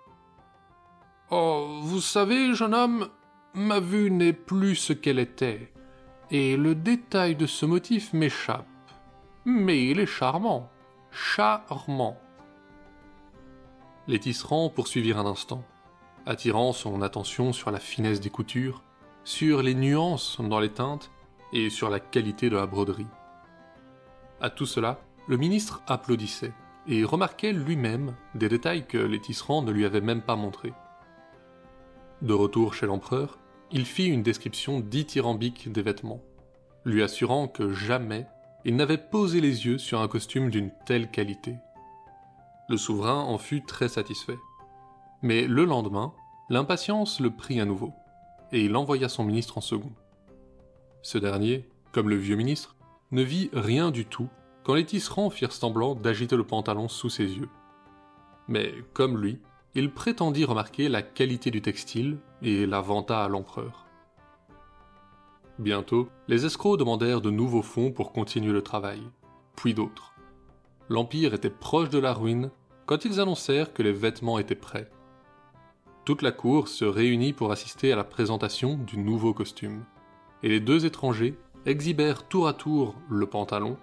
Oh, 1.31 1.81
vous 1.83 2.02
savez, 2.02 2.54
jeune 2.54 2.75
homme, 2.75 3.09
ma 3.54 3.81
vue 3.81 4.11
n'est 4.11 4.35
plus 4.35 4.76
ce 4.76 4.93
qu'elle 4.93 5.19
était, 5.19 5.73
et 6.31 6.57
le 6.57 6.75
détail 6.75 7.35
de 7.35 7.47
ce 7.47 7.64
motif 7.64 8.12
m'échappe. 8.12 8.66
Mais 9.47 9.87
il 9.87 10.00
est 10.00 10.07
charmant, 10.07 10.71
charmant. 11.11 12.19
Les 14.07 14.19
tisserands 14.19 14.69
poursuivirent 14.69 15.19
un 15.19 15.26
instant, 15.26 15.64
attirant 16.26 16.75
son 16.75 17.00
attention 17.00 17.54
sur 17.54 17.71
la 17.71 17.81
finesse 17.81 18.21
des 18.21 18.31
coutures, 18.31 18.83
sur 19.25 19.62
les 19.62 19.75
nuances 19.75 20.38
dans 20.40 20.61
les 20.61 20.73
teintes 20.73 21.11
et 21.54 21.71
sur 21.71 21.88
la 21.88 22.00
qualité 22.00 22.50
de 22.50 22.57
la 22.57 22.66
broderie. 22.66 23.07
À 24.43 24.50
tout 24.50 24.66
cela, 24.66 25.00
le 25.26 25.38
ministre 25.38 25.83
applaudissait 25.87 26.52
et 26.87 27.02
remarquait 27.02 27.52
lui-même 27.52 28.14
des 28.35 28.50
détails 28.50 28.87
que 28.87 28.99
les 28.99 29.21
tisserands 29.21 29.62
ne 29.62 29.73
lui 29.73 29.87
avaient 29.87 30.02
même 30.02 30.21
pas 30.21 30.37
montrés. 30.37 30.75
De 32.23 32.33
retour 32.33 32.75
chez 32.75 32.87
l'empereur, 32.87 33.38
il 33.71 33.85
fit 33.85 34.06
une 34.06 34.23
description 34.23 34.80
dithyrambique 34.80 35.71
des 35.73 35.83
vêtements, 35.83 36.23
lui 36.85 37.02
assurant 37.02 37.49
que 37.49 37.73
jamais 37.73 38.26
il 38.64 38.76
n'avait 38.76 38.99
posé 38.99 39.40
les 39.40 39.66
yeux 39.66 39.78
sur 39.78 40.00
un 40.00 40.09
costume 40.09 40.49
d'une 40.49 40.71
telle 40.87 41.11
qualité. 41.11 41.56
Le 42.68 42.76
souverain 42.76 43.21
en 43.21 43.37
fut 43.37 43.62
très 43.62 43.88
satisfait. 43.88 44.38
Mais 45.23 45.47
le 45.47 45.64
lendemain, 45.64 46.14
l'impatience 46.49 47.21
le 47.21 47.30
prit 47.30 47.61
à 47.61 47.64
nouveau, 47.64 47.92
et 48.52 48.64
il 48.64 48.76
envoya 48.76 49.09
son 49.09 49.25
ministre 49.25 49.59
en 49.59 49.61
second. 49.61 49.92
Ce 51.02 51.18
dernier, 51.18 51.68
comme 51.92 52.09
le 52.09 52.16
vieux 52.16 52.37
ministre, 52.37 52.76
ne 53.11 53.23
vit 53.23 53.50
rien 53.52 53.90
du 53.90 54.06
tout 54.06 54.28
quand 54.62 54.75
les 54.75 54.87
tisserands 54.87 55.30
firent 55.30 55.52
semblant 55.52 55.94
d'agiter 55.94 56.37
le 56.37 56.47
pantalon 56.47 56.88
sous 56.88 57.11
ses 57.11 57.26
yeux. 57.26 57.50
Mais, 58.49 58.73
comme 58.94 59.21
lui, 59.21 59.40
il 59.75 59.90
prétendit 59.90 60.45
remarquer 60.45 60.88
la 60.88 61.02
qualité 61.02 61.50
du 61.50 61.61
textile 61.61 62.19
et 62.43 62.66
la 62.66 62.81
vanta 62.81 63.25
à 63.25 63.28
l'empereur. 63.28 63.87
Bientôt, 65.59 66.09
les 66.28 66.47
escrocs 66.47 66.78
demandèrent 66.78 67.21
de 67.21 67.31
nouveaux 67.31 67.62
fonds 67.62 67.90
pour 67.90 68.12
continuer 68.12 68.52
le 68.52 68.62
travail, 68.62 69.02
puis 69.57 69.75
d'autres. 69.75 70.14
L'Empire 70.88 71.35
était 71.35 71.50
proche 71.50 71.90
de 71.90 71.99
la 71.99 72.12
ruine 72.12 72.50
quand 72.87 73.04
ils 73.04 73.21
annoncèrent 73.21 73.73
que 73.73 73.83
les 73.83 73.93
vêtements 73.93 74.38
étaient 74.38 74.54
prêts. 74.54 74.90
Toute 76.04 76.23
la 76.23 76.33
cour 76.33 76.69
se 76.69 76.85
réunit 76.85 77.33
pour 77.33 77.50
assister 77.50 77.93
à 77.93 77.97
la 77.97 78.04
présentation 78.04 78.76
du 78.76 78.99
nouveau 78.99 79.33
costume, 79.33 79.85
et 80.43 80.49
les 80.49 80.61
deux 80.61 80.85
étrangers 80.87 81.38
exhibèrent 81.66 82.28
tour 82.28 82.47
à 82.47 82.52
tour 82.52 82.95
le 83.09 83.26
pantalon, 83.26 83.78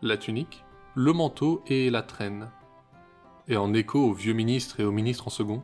la 0.00 0.16
tunique, 0.16 0.64
le 0.94 1.12
manteau 1.12 1.62
et 1.66 1.90
la 1.90 2.02
traîne. 2.02 2.50
Et 3.46 3.58
en 3.58 3.74
écho 3.74 3.98
au 3.98 4.12
vieux 4.14 4.32
ministre 4.32 4.80
et 4.80 4.84
au 4.84 4.90
ministre 4.90 5.26
en 5.26 5.30
second, 5.30 5.62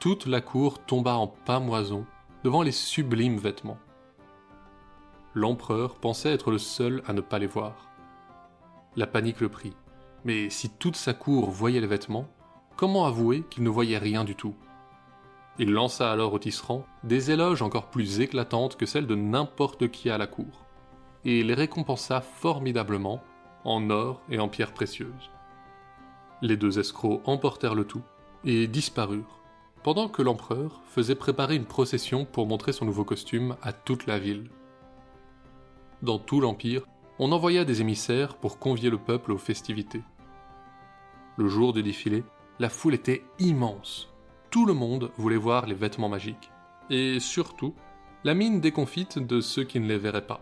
toute 0.00 0.24
la 0.26 0.40
cour 0.40 0.78
tomba 0.78 1.14
en 1.14 1.26
pamoison 1.26 2.06
devant 2.42 2.62
les 2.62 2.72
sublimes 2.72 3.36
vêtements. 3.36 3.78
L'empereur 5.34 5.96
pensait 5.96 6.32
être 6.32 6.50
le 6.50 6.58
seul 6.58 7.02
à 7.06 7.12
ne 7.12 7.20
pas 7.20 7.38
les 7.38 7.46
voir. 7.46 7.90
La 8.96 9.06
panique 9.06 9.40
le 9.40 9.50
prit, 9.50 9.74
mais 10.24 10.48
si 10.48 10.70
toute 10.70 10.96
sa 10.96 11.12
cour 11.12 11.50
voyait 11.50 11.80
les 11.80 11.86
vêtements, 11.86 12.28
comment 12.76 13.04
avouer 13.04 13.42
qu'il 13.50 13.62
ne 13.62 13.68
voyait 13.68 13.98
rien 13.98 14.24
du 14.24 14.34
tout? 14.34 14.54
Il 15.58 15.70
lança 15.70 16.10
alors 16.10 16.32
au 16.32 16.38
tisserand 16.38 16.86
des 17.04 17.30
éloges 17.30 17.60
encore 17.60 17.90
plus 17.90 18.20
éclatantes 18.20 18.76
que 18.76 18.86
celles 18.86 19.06
de 19.06 19.14
n'importe 19.14 19.90
qui 19.90 20.08
à 20.08 20.16
la 20.16 20.26
cour, 20.26 20.64
et 21.26 21.42
les 21.42 21.54
récompensa 21.54 22.22
formidablement 22.22 23.22
en 23.64 23.90
or 23.90 24.22
et 24.30 24.38
en 24.38 24.48
pierres 24.48 24.72
précieuses. 24.72 25.30
Les 26.42 26.56
deux 26.56 26.80
escrocs 26.80 27.22
emportèrent 27.24 27.76
le 27.76 27.84
tout 27.84 28.02
et 28.44 28.66
disparurent, 28.66 29.40
pendant 29.84 30.08
que 30.08 30.22
l'empereur 30.22 30.82
faisait 30.86 31.14
préparer 31.14 31.54
une 31.54 31.66
procession 31.66 32.24
pour 32.24 32.46
montrer 32.46 32.72
son 32.72 32.84
nouveau 32.84 33.04
costume 33.04 33.56
à 33.62 33.72
toute 33.72 34.06
la 34.06 34.18
ville. 34.18 34.50
Dans 36.02 36.18
tout 36.18 36.40
l'Empire, 36.40 36.82
on 37.20 37.30
envoya 37.30 37.64
des 37.64 37.80
émissaires 37.80 38.34
pour 38.34 38.58
convier 38.58 38.90
le 38.90 38.98
peuple 38.98 39.30
aux 39.30 39.38
festivités. 39.38 40.02
Le 41.36 41.46
jour 41.46 41.72
du 41.72 41.84
défilé, 41.84 42.24
la 42.58 42.68
foule 42.68 42.94
était 42.94 43.22
immense. 43.38 44.12
Tout 44.50 44.66
le 44.66 44.74
monde 44.74 45.12
voulait 45.16 45.36
voir 45.36 45.66
les 45.66 45.74
vêtements 45.74 46.08
magiques. 46.08 46.50
Et 46.90 47.20
surtout, 47.20 47.72
la 48.24 48.34
mine 48.34 48.60
déconfite 48.60 49.20
de 49.20 49.40
ceux 49.40 49.62
qui 49.62 49.78
ne 49.78 49.86
les 49.86 49.98
verraient 49.98 50.26
pas. 50.26 50.40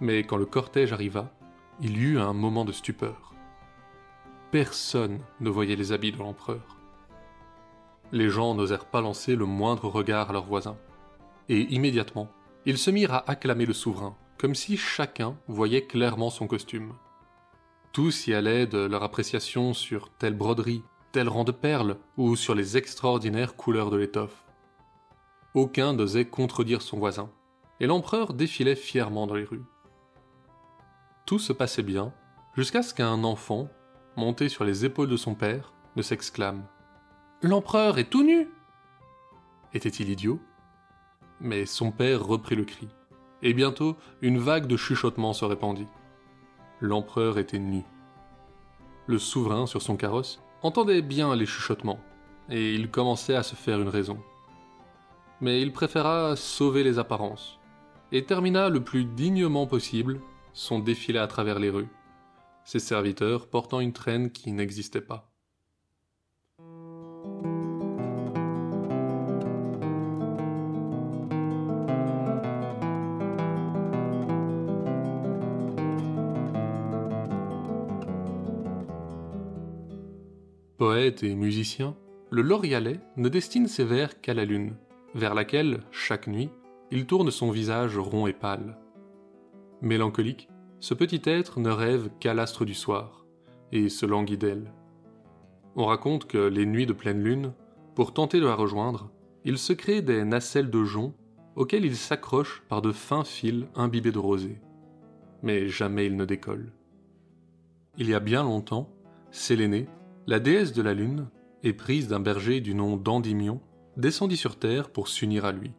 Mais 0.00 0.22
quand 0.22 0.36
le 0.36 0.46
cortège 0.46 0.92
arriva, 0.92 1.32
il 1.80 1.98
y 1.98 2.02
eut 2.02 2.20
un 2.20 2.32
moment 2.32 2.64
de 2.64 2.72
stupeur. 2.72 3.34
Personne 4.50 5.20
ne 5.40 5.50
voyait 5.50 5.76
les 5.76 5.92
habits 5.92 6.12
de 6.12 6.18
l'empereur. 6.18 6.78
Les 8.12 8.30
gens 8.30 8.54
n'osèrent 8.54 8.86
pas 8.86 9.02
lancer 9.02 9.36
le 9.36 9.44
moindre 9.44 9.88
regard 9.88 10.30
à 10.30 10.32
leurs 10.32 10.46
voisins. 10.46 10.78
Et 11.50 11.60
immédiatement, 11.74 12.30
ils 12.64 12.78
se 12.78 12.90
mirent 12.90 13.12
à 13.12 13.30
acclamer 13.30 13.66
le 13.66 13.74
souverain, 13.74 14.16
comme 14.38 14.54
si 14.54 14.78
chacun 14.78 15.36
voyait 15.48 15.86
clairement 15.86 16.30
son 16.30 16.46
costume. 16.46 16.94
Tous 17.92 18.26
y 18.26 18.32
allaient 18.32 18.66
de 18.66 18.78
leur 18.78 19.02
appréciation 19.02 19.74
sur 19.74 20.08
telle 20.10 20.34
broderie, 20.34 20.82
tel 21.12 21.28
rang 21.28 21.44
de 21.44 21.52
perles, 21.52 21.98
ou 22.16 22.34
sur 22.34 22.54
les 22.54 22.78
extraordinaires 22.78 23.54
couleurs 23.54 23.90
de 23.90 23.98
l'étoffe. 23.98 24.46
Aucun 25.52 25.92
n'osait 25.92 26.26
contredire 26.26 26.80
son 26.80 26.98
voisin, 26.98 27.30
et 27.80 27.86
l'empereur 27.86 28.32
défilait 28.32 28.76
fièrement 28.76 29.26
dans 29.26 29.34
les 29.34 29.44
rues. 29.44 29.64
Tout 31.26 31.38
se 31.38 31.52
passait 31.52 31.82
bien, 31.82 32.14
jusqu'à 32.54 32.82
ce 32.82 32.94
qu'un 32.94 33.24
enfant, 33.24 33.68
monté 34.18 34.48
sur 34.48 34.64
les 34.64 34.84
épaules 34.84 35.08
de 35.08 35.16
son 35.16 35.34
père, 35.34 35.72
ne 35.96 36.02
s'exclame 36.02 36.64
L'empereur 37.40 37.98
est 37.98 38.10
tout 38.10 38.24
nu 38.24 38.50
Était-il 39.72 40.10
idiot 40.10 40.40
Mais 41.40 41.64
son 41.66 41.92
père 41.92 42.26
reprit 42.26 42.56
le 42.56 42.64
cri, 42.64 42.88
et 43.42 43.54
bientôt 43.54 43.96
une 44.20 44.38
vague 44.38 44.66
de 44.66 44.76
chuchotements 44.76 45.32
se 45.32 45.44
répandit. 45.44 45.86
L'empereur 46.80 47.38
était 47.38 47.60
nu. 47.60 47.84
Le 49.06 49.18
souverain, 49.18 49.66
sur 49.66 49.82
son 49.82 49.96
carrosse, 49.96 50.42
entendait 50.62 51.02
bien 51.02 51.34
les 51.36 51.46
chuchotements, 51.46 52.00
et 52.50 52.74
il 52.74 52.90
commençait 52.90 53.36
à 53.36 53.44
se 53.44 53.54
faire 53.54 53.80
une 53.80 53.88
raison. 53.88 54.18
Mais 55.40 55.62
il 55.62 55.72
préféra 55.72 56.34
sauver 56.34 56.82
les 56.82 56.98
apparences, 56.98 57.60
et 58.10 58.24
termina 58.24 58.68
le 58.68 58.82
plus 58.82 59.04
dignement 59.04 59.68
possible 59.68 60.20
son 60.52 60.80
défilé 60.80 61.20
à 61.20 61.28
travers 61.28 61.60
les 61.60 61.70
rues, 61.70 61.88
ses 62.68 62.80
serviteurs 62.80 63.46
portant 63.46 63.80
une 63.80 63.94
traîne 63.94 64.30
qui 64.30 64.52
n'existait 64.52 65.00
pas. 65.00 65.32
Poète 80.76 81.22
et 81.22 81.34
musicien, 81.34 81.96
le 82.28 82.42
Lorialais 82.42 83.00
ne 83.16 83.30
destine 83.30 83.66
ses 83.66 83.84
vers 83.84 84.20
qu'à 84.20 84.34
la 84.34 84.44
lune, 84.44 84.76
vers 85.14 85.34
laquelle, 85.34 85.80
chaque 85.90 86.26
nuit, 86.26 86.50
il 86.90 87.06
tourne 87.06 87.30
son 87.30 87.50
visage 87.50 87.96
rond 87.96 88.26
et 88.26 88.34
pâle. 88.34 88.76
Mélancolique, 89.80 90.50
ce 90.80 90.94
petit 90.94 91.22
être 91.24 91.60
ne 91.60 91.70
rêve 91.70 92.10
qu'à 92.20 92.34
l'astre 92.34 92.64
du 92.64 92.74
soir, 92.74 93.26
et 93.72 93.88
se 93.88 94.06
languit 94.06 94.38
d'elle. 94.38 94.72
On 95.76 95.86
raconte 95.86 96.26
que 96.26 96.38
les 96.38 96.66
nuits 96.66 96.86
de 96.86 96.92
pleine 96.92 97.22
lune, 97.22 97.52
pour 97.94 98.12
tenter 98.12 98.40
de 98.40 98.46
la 98.46 98.54
rejoindre, 98.54 99.10
il 99.44 99.58
se 99.58 99.72
crée 99.72 100.02
des 100.02 100.24
nacelles 100.24 100.70
de 100.70 100.84
jonc 100.84 101.14
auxquelles 101.56 101.84
il 101.84 101.96
s'accroche 101.96 102.62
par 102.68 102.82
de 102.82 102.92
fins 102.92 103.24
fils 103.24 103.66
imbibés 103.74 104.12
de 104.12 104.18
rosée. 104.18 104.60
Mais 105.42 105.68
jamais 105.68 106.06
il 106.06 106.16
ne 106.16 106.24
décolle. 106.24 106.72
Il 107.96 108.08
y 108.08 108.14
a 108.14 108.20
bien 108.20 108.44
longtemps, 108.44 108.90
Sélénée, 109.30 109.88
la 110.26 110.38
déesse 110.38 110.72
de 110.72 110.82
la 110.82 110.94
lune, 110.94 111.28
éprise 111.62 112.08
d'un 112.08 112.20
berger 112.20 112.60
du 112.60 112.74
nom 112.74 112.96
d'Endymion, 112.96 113.60
descendit 113.96 114.36
sur 114.36 114.56
terre 114.56 114.90
pour 114.90 115.08
s'unir 115.08 115.44
à 115.44 115.52
lui. 115.52 115.72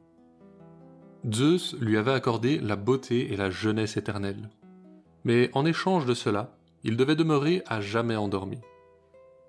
Zeus 1.32 1.76
lui 1.80 1.98
avait 1.98 2.12
accordé 2.12 2.60
la 2.60 2.76
beauté 2.76 3.32
et 3.32 3.38
la 3.38 3.50
jeunesse 3.50 3.98
éternelle. 3.98 4.50
Mais 5.24 5.50
en 5.54 5.66
échange 5.66 6.06
de 6.06 6.14
cela, 6.14 6.56
il 6.84 6.98
devait 6.98 7.16
demeurer 7.16 7.62
à 7.68 7.82
jamais 7.82 8.16
endormi. 8.16 8.60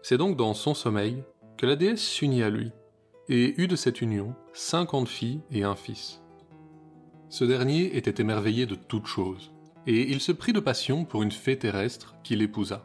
C'est 0.02 0.18
donc 0.18 0.36
dans 0.36 0.54
son 0.54 0.74
sommeil 0.74 1.22
que 1.56 1.66
la 1.66 1.76
déesse 1.76 2.02
s'unit 2.02 2.42
à 2.42 2.50
lui, 2.50 2.72
et 3.28 3.60
eut 3.60 3.68
de 3.68 3.76
cette 3.76 4.00
union 4.00 4.34
cinquante 4.52 5.08
filles 5.08 5.40
et 5.50 5.62
un 5.62 5.76
fils. 5.76 6.22
Ce 7.28 7.44
dernier 7.44 7.96
était 7.96 8.20
émerveillé 8.20 8.66
de 8.66 8.74
toutes 8.74 9.06
choses, 9.06 9.52
et 9.86 10.10
il 10.10 10.20
se 10.20 10.32
prit 10.32 10.52
de 10.52 10.60
passion 10.60 11.04
pour 11.04 11.22
une 11.22 11.30
fée 11.30 11.58
terrestre 11.58 12.16
qui 12.24 12.34
l'épousa. 12.34 12.84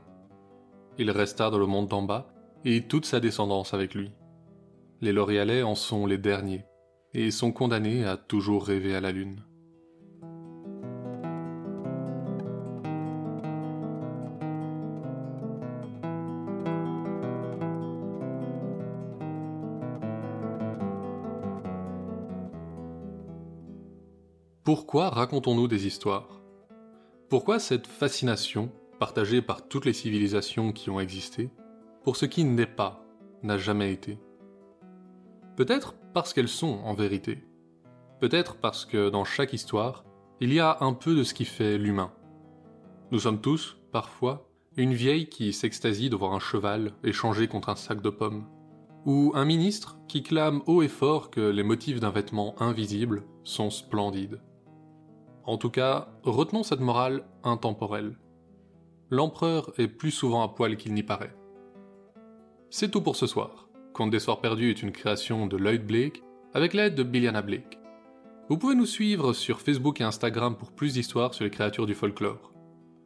Il 0.97 1.09
resta 1.09 1.49
dans 1.49 1.57
le 1.57 1.65
monde 1.65 1.87
d'en 1.87 2.03
bas, 2.03 2.31
et 2.63 2.83
toute 2.83 3.05
sa 3.05 3.19
descendance 3.19 3.73
avec 3.73 3.95
lui. 3.95 4.11
Les 5.01 5.11
L'Oréalais 5.11 5.63
en 5.63 5.75
sont 5.75 6.05
les 6.05 6.17
derniers, 6.17 6.65
et 7.13 7.31
sont 7.31 7.51
condamnés 7.51 8.05
à 8.05 8.17
toujours 8.17 8.65
rêver 8.65 8.95
à 8.95 9.01
la 9.01 9.11
Lune. 9.11 9.43
Pourquoi 24.65 25.09
racontons-nous 25.11 25.67
des 25.67 25.85
histoires? 25.85 26.41
Pourquoi 27.29 27.59
cette 27.59 27.85
fascination, 27.85 28.71
partagée 28.99 29.43
par 29.43 29.67
toutes 29.67 29.85
les 29.85 29.93
civilisations 29.93 30.71
qui 30.71 30.89
ont 30.89 30.99
existé, 30.99 31.51
pour 32.03 32.15
ce 32.15 32.25
qui 32.25 32.43
n'est 32.45 32.65
pas, 32.65 33.05
n'a 33.43 33.59
jamais 33.59 33.93
été? 33.93 34.17
Peut-être 35.55 35.93
parce 36.15 36.33
qu'elles 36.33 36.47
sont 36.47 36.79
en 36.83 36.95
vérité. 36.95 37.43
Peut-être 38.19 38.55
parce 38.55 38.85
que 38.85 39.11
dans 39.11 39.23
chaque 39.23 39.53
histoire, 39.53 40.03
il 40.41 40.51
y 40.51 40.59
a 40.59 40.77
un 40.81 40.93
peu 40.93 41.13
de 41.13 41.21
ce 41.21 41.35
qui 41.35 41.45
fait 41.45 41.77
l'humain. 41.77 42.11
Nous 43.11 43.19
sommes 43.19 43.41
tous, 43.41 43.77
parfois, 43.91 44.49
une 44.77 44.95
vieille 44.95 45.29
qui 45.29 45.53
s'extasie 45.53 46.09
de 46.09 46.15
voir 46.15 46.33
un 46.33 46.39
cheval 46.39 46.93
échangé 47.03 47.47
contre 47.47 47.69
un 47.69 47.75
sac 47.75 48.01
de 48.01 48.09
pommes, 48.09 48.47
ou 49.05 49.31
un 49.35 49.45
ministre 49.45 49.99
qui 50.07 50.23
clame 50.23 50.63
haut 50.65 50.81
et 50.81 50.87
fort 50.87 51.29
que 51.29 51.51
les 51.51 51.61
motifs 51.61 51.99
d'un 51.99 52.09
vêtement 52.09 52.59
invisible 52.59 53.25
sont 53.43 53.69
splendides. 53.69 54.41
En 55.45 55.57
tout 55.57 55.69
cas, 55.69 56.07
retenons 56.23 56.63
cette 56.63 56.79
morale 56.79 57.23
intemporelle. 57.43 58.17
L'empereur 59.11 59.71
est 59.77 59.87
plus 59.87 60.11
souvent 60.11 60.41
à 60.41 60.47
poil 60.49 60.75
qu'il 60.75 60.93
n'y 60.93 61.03
paraît. 61.03 61.35
C'est 62.71 62.89
tout 62.89 63.01
pour 63.01 63.15
ce 63.15 63.27
soir. 63.27 63.69
Conte 63.93 64.09
des 64.09 64.19
Soirs 64.19 64.41
Perdus 64.41 64.71
est 64.71 64.81
une 64.81 64.91
création 64.91 65.45
de 65.45 65.55
Lloyd 65.55 65.85
Blake 65.85 66.23
avec 66.53 66.73
l'aide 66.73 66.95
de 66.95 67.03
Billiana 67.03 67.43
Blake. 67.43 67.77
Vous 68.49 68.57
pouvez 68.57 68.75
nous 68.75 68.87
suivre 68.87 69.33
sur 69.33 69.61
Facebook 69.61 70.01
et 70.01 70.03
Instagram 70.03 70.57
pour 70.57 70.71
plus 70.71 70.93
d'histoires 70.93 71.33
sur 71.33 71.43
les 71.43 71.51
créatures 71.51 71.85
du 71.85 71.93
folklore. 71.93 72.51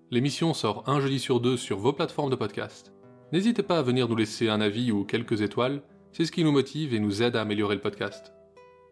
L'émission 0.10 0.54
sort 0.54 0.84
un 0.88 1.02
jeudi 1.02 1.20
sur 1.20 1.42
deux 1.42 1.58
sur 1.58 1.78
vos 1.78 1.94
plateformes 1.94 2.32
de 2.32 2.36
podcast. 2.36 2.94
N'hésitez 3.34 3.64
pas 3.64 3.80
à 3.80 3.84
venir 3.84 4.08
nous 4.08 4.16
laisser 4.16 4.50
un 4.50 4.62
avis 4.62 4.92
ou 4.92 5.04
quelques 5.04 5.42
étoiles, 5.42 5.84
c'est 6.14 6.26
ce 6.26 6.32
qui 6.32 6.44
nous 6.44 6.52
motive 6.52 6.94
et 6.94 7.00
nous 7.00 7.22
aide 7.22 7.36
à 7.36 7.42
améliorer 7.42 7.76
le 7.76 7.82
podcast. 7.82 8.34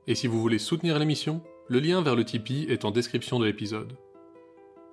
Et 0.06 0.16
si 0.16 0.28
vous 0.28 0.40
voulez 0.40 0.60
soutenir 0.60 1.00
l'émission, 1.00 1.42
le 1.70 1.80
lien 1.80 2.02
vers 2.02 2.16
le 2.16 2.24
Tipeee 2.24 2.68
est 2.70 2.86
en 2.86 2.92
description 2.92 3.40
de 3.40 3.46
l'épisode. 3.46 3.98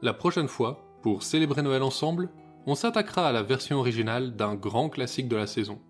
La 0.03 0.13
prochaine 0.13 0.49
fois, 0.49 0.85
pour 1.03 1.23
célébrer 1.23 1.63
Noël 1.63 1.83
ensemble, 1.83 2.31
on 2.67 2.75
s'attaquera 2.75 3.29
à 3.29 3.33
la 3.33 3.43
version 3.43 3.79
originale 3.79 4.35
d'un 4.35 4.55
grand 4.55 4.89
classique 4.89 5.29
de 5.29 5.37
la 5.37 5.47
saison. 5.47 5.81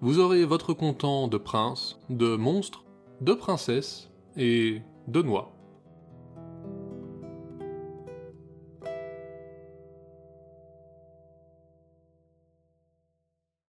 Vous 0.00 0.18
aurez 0.18 0.44
votre 0.44 0.72
content 0.72 1.28
de 1.28 1.36
princes, 1.36 1.98
de 2.08 2.36
monstres, 2.36 2.84
de 3.20 3.34
princesses 3.34 4.10
et 4.36 4.82
de 5.06 5.22
noix. 5.22 5.52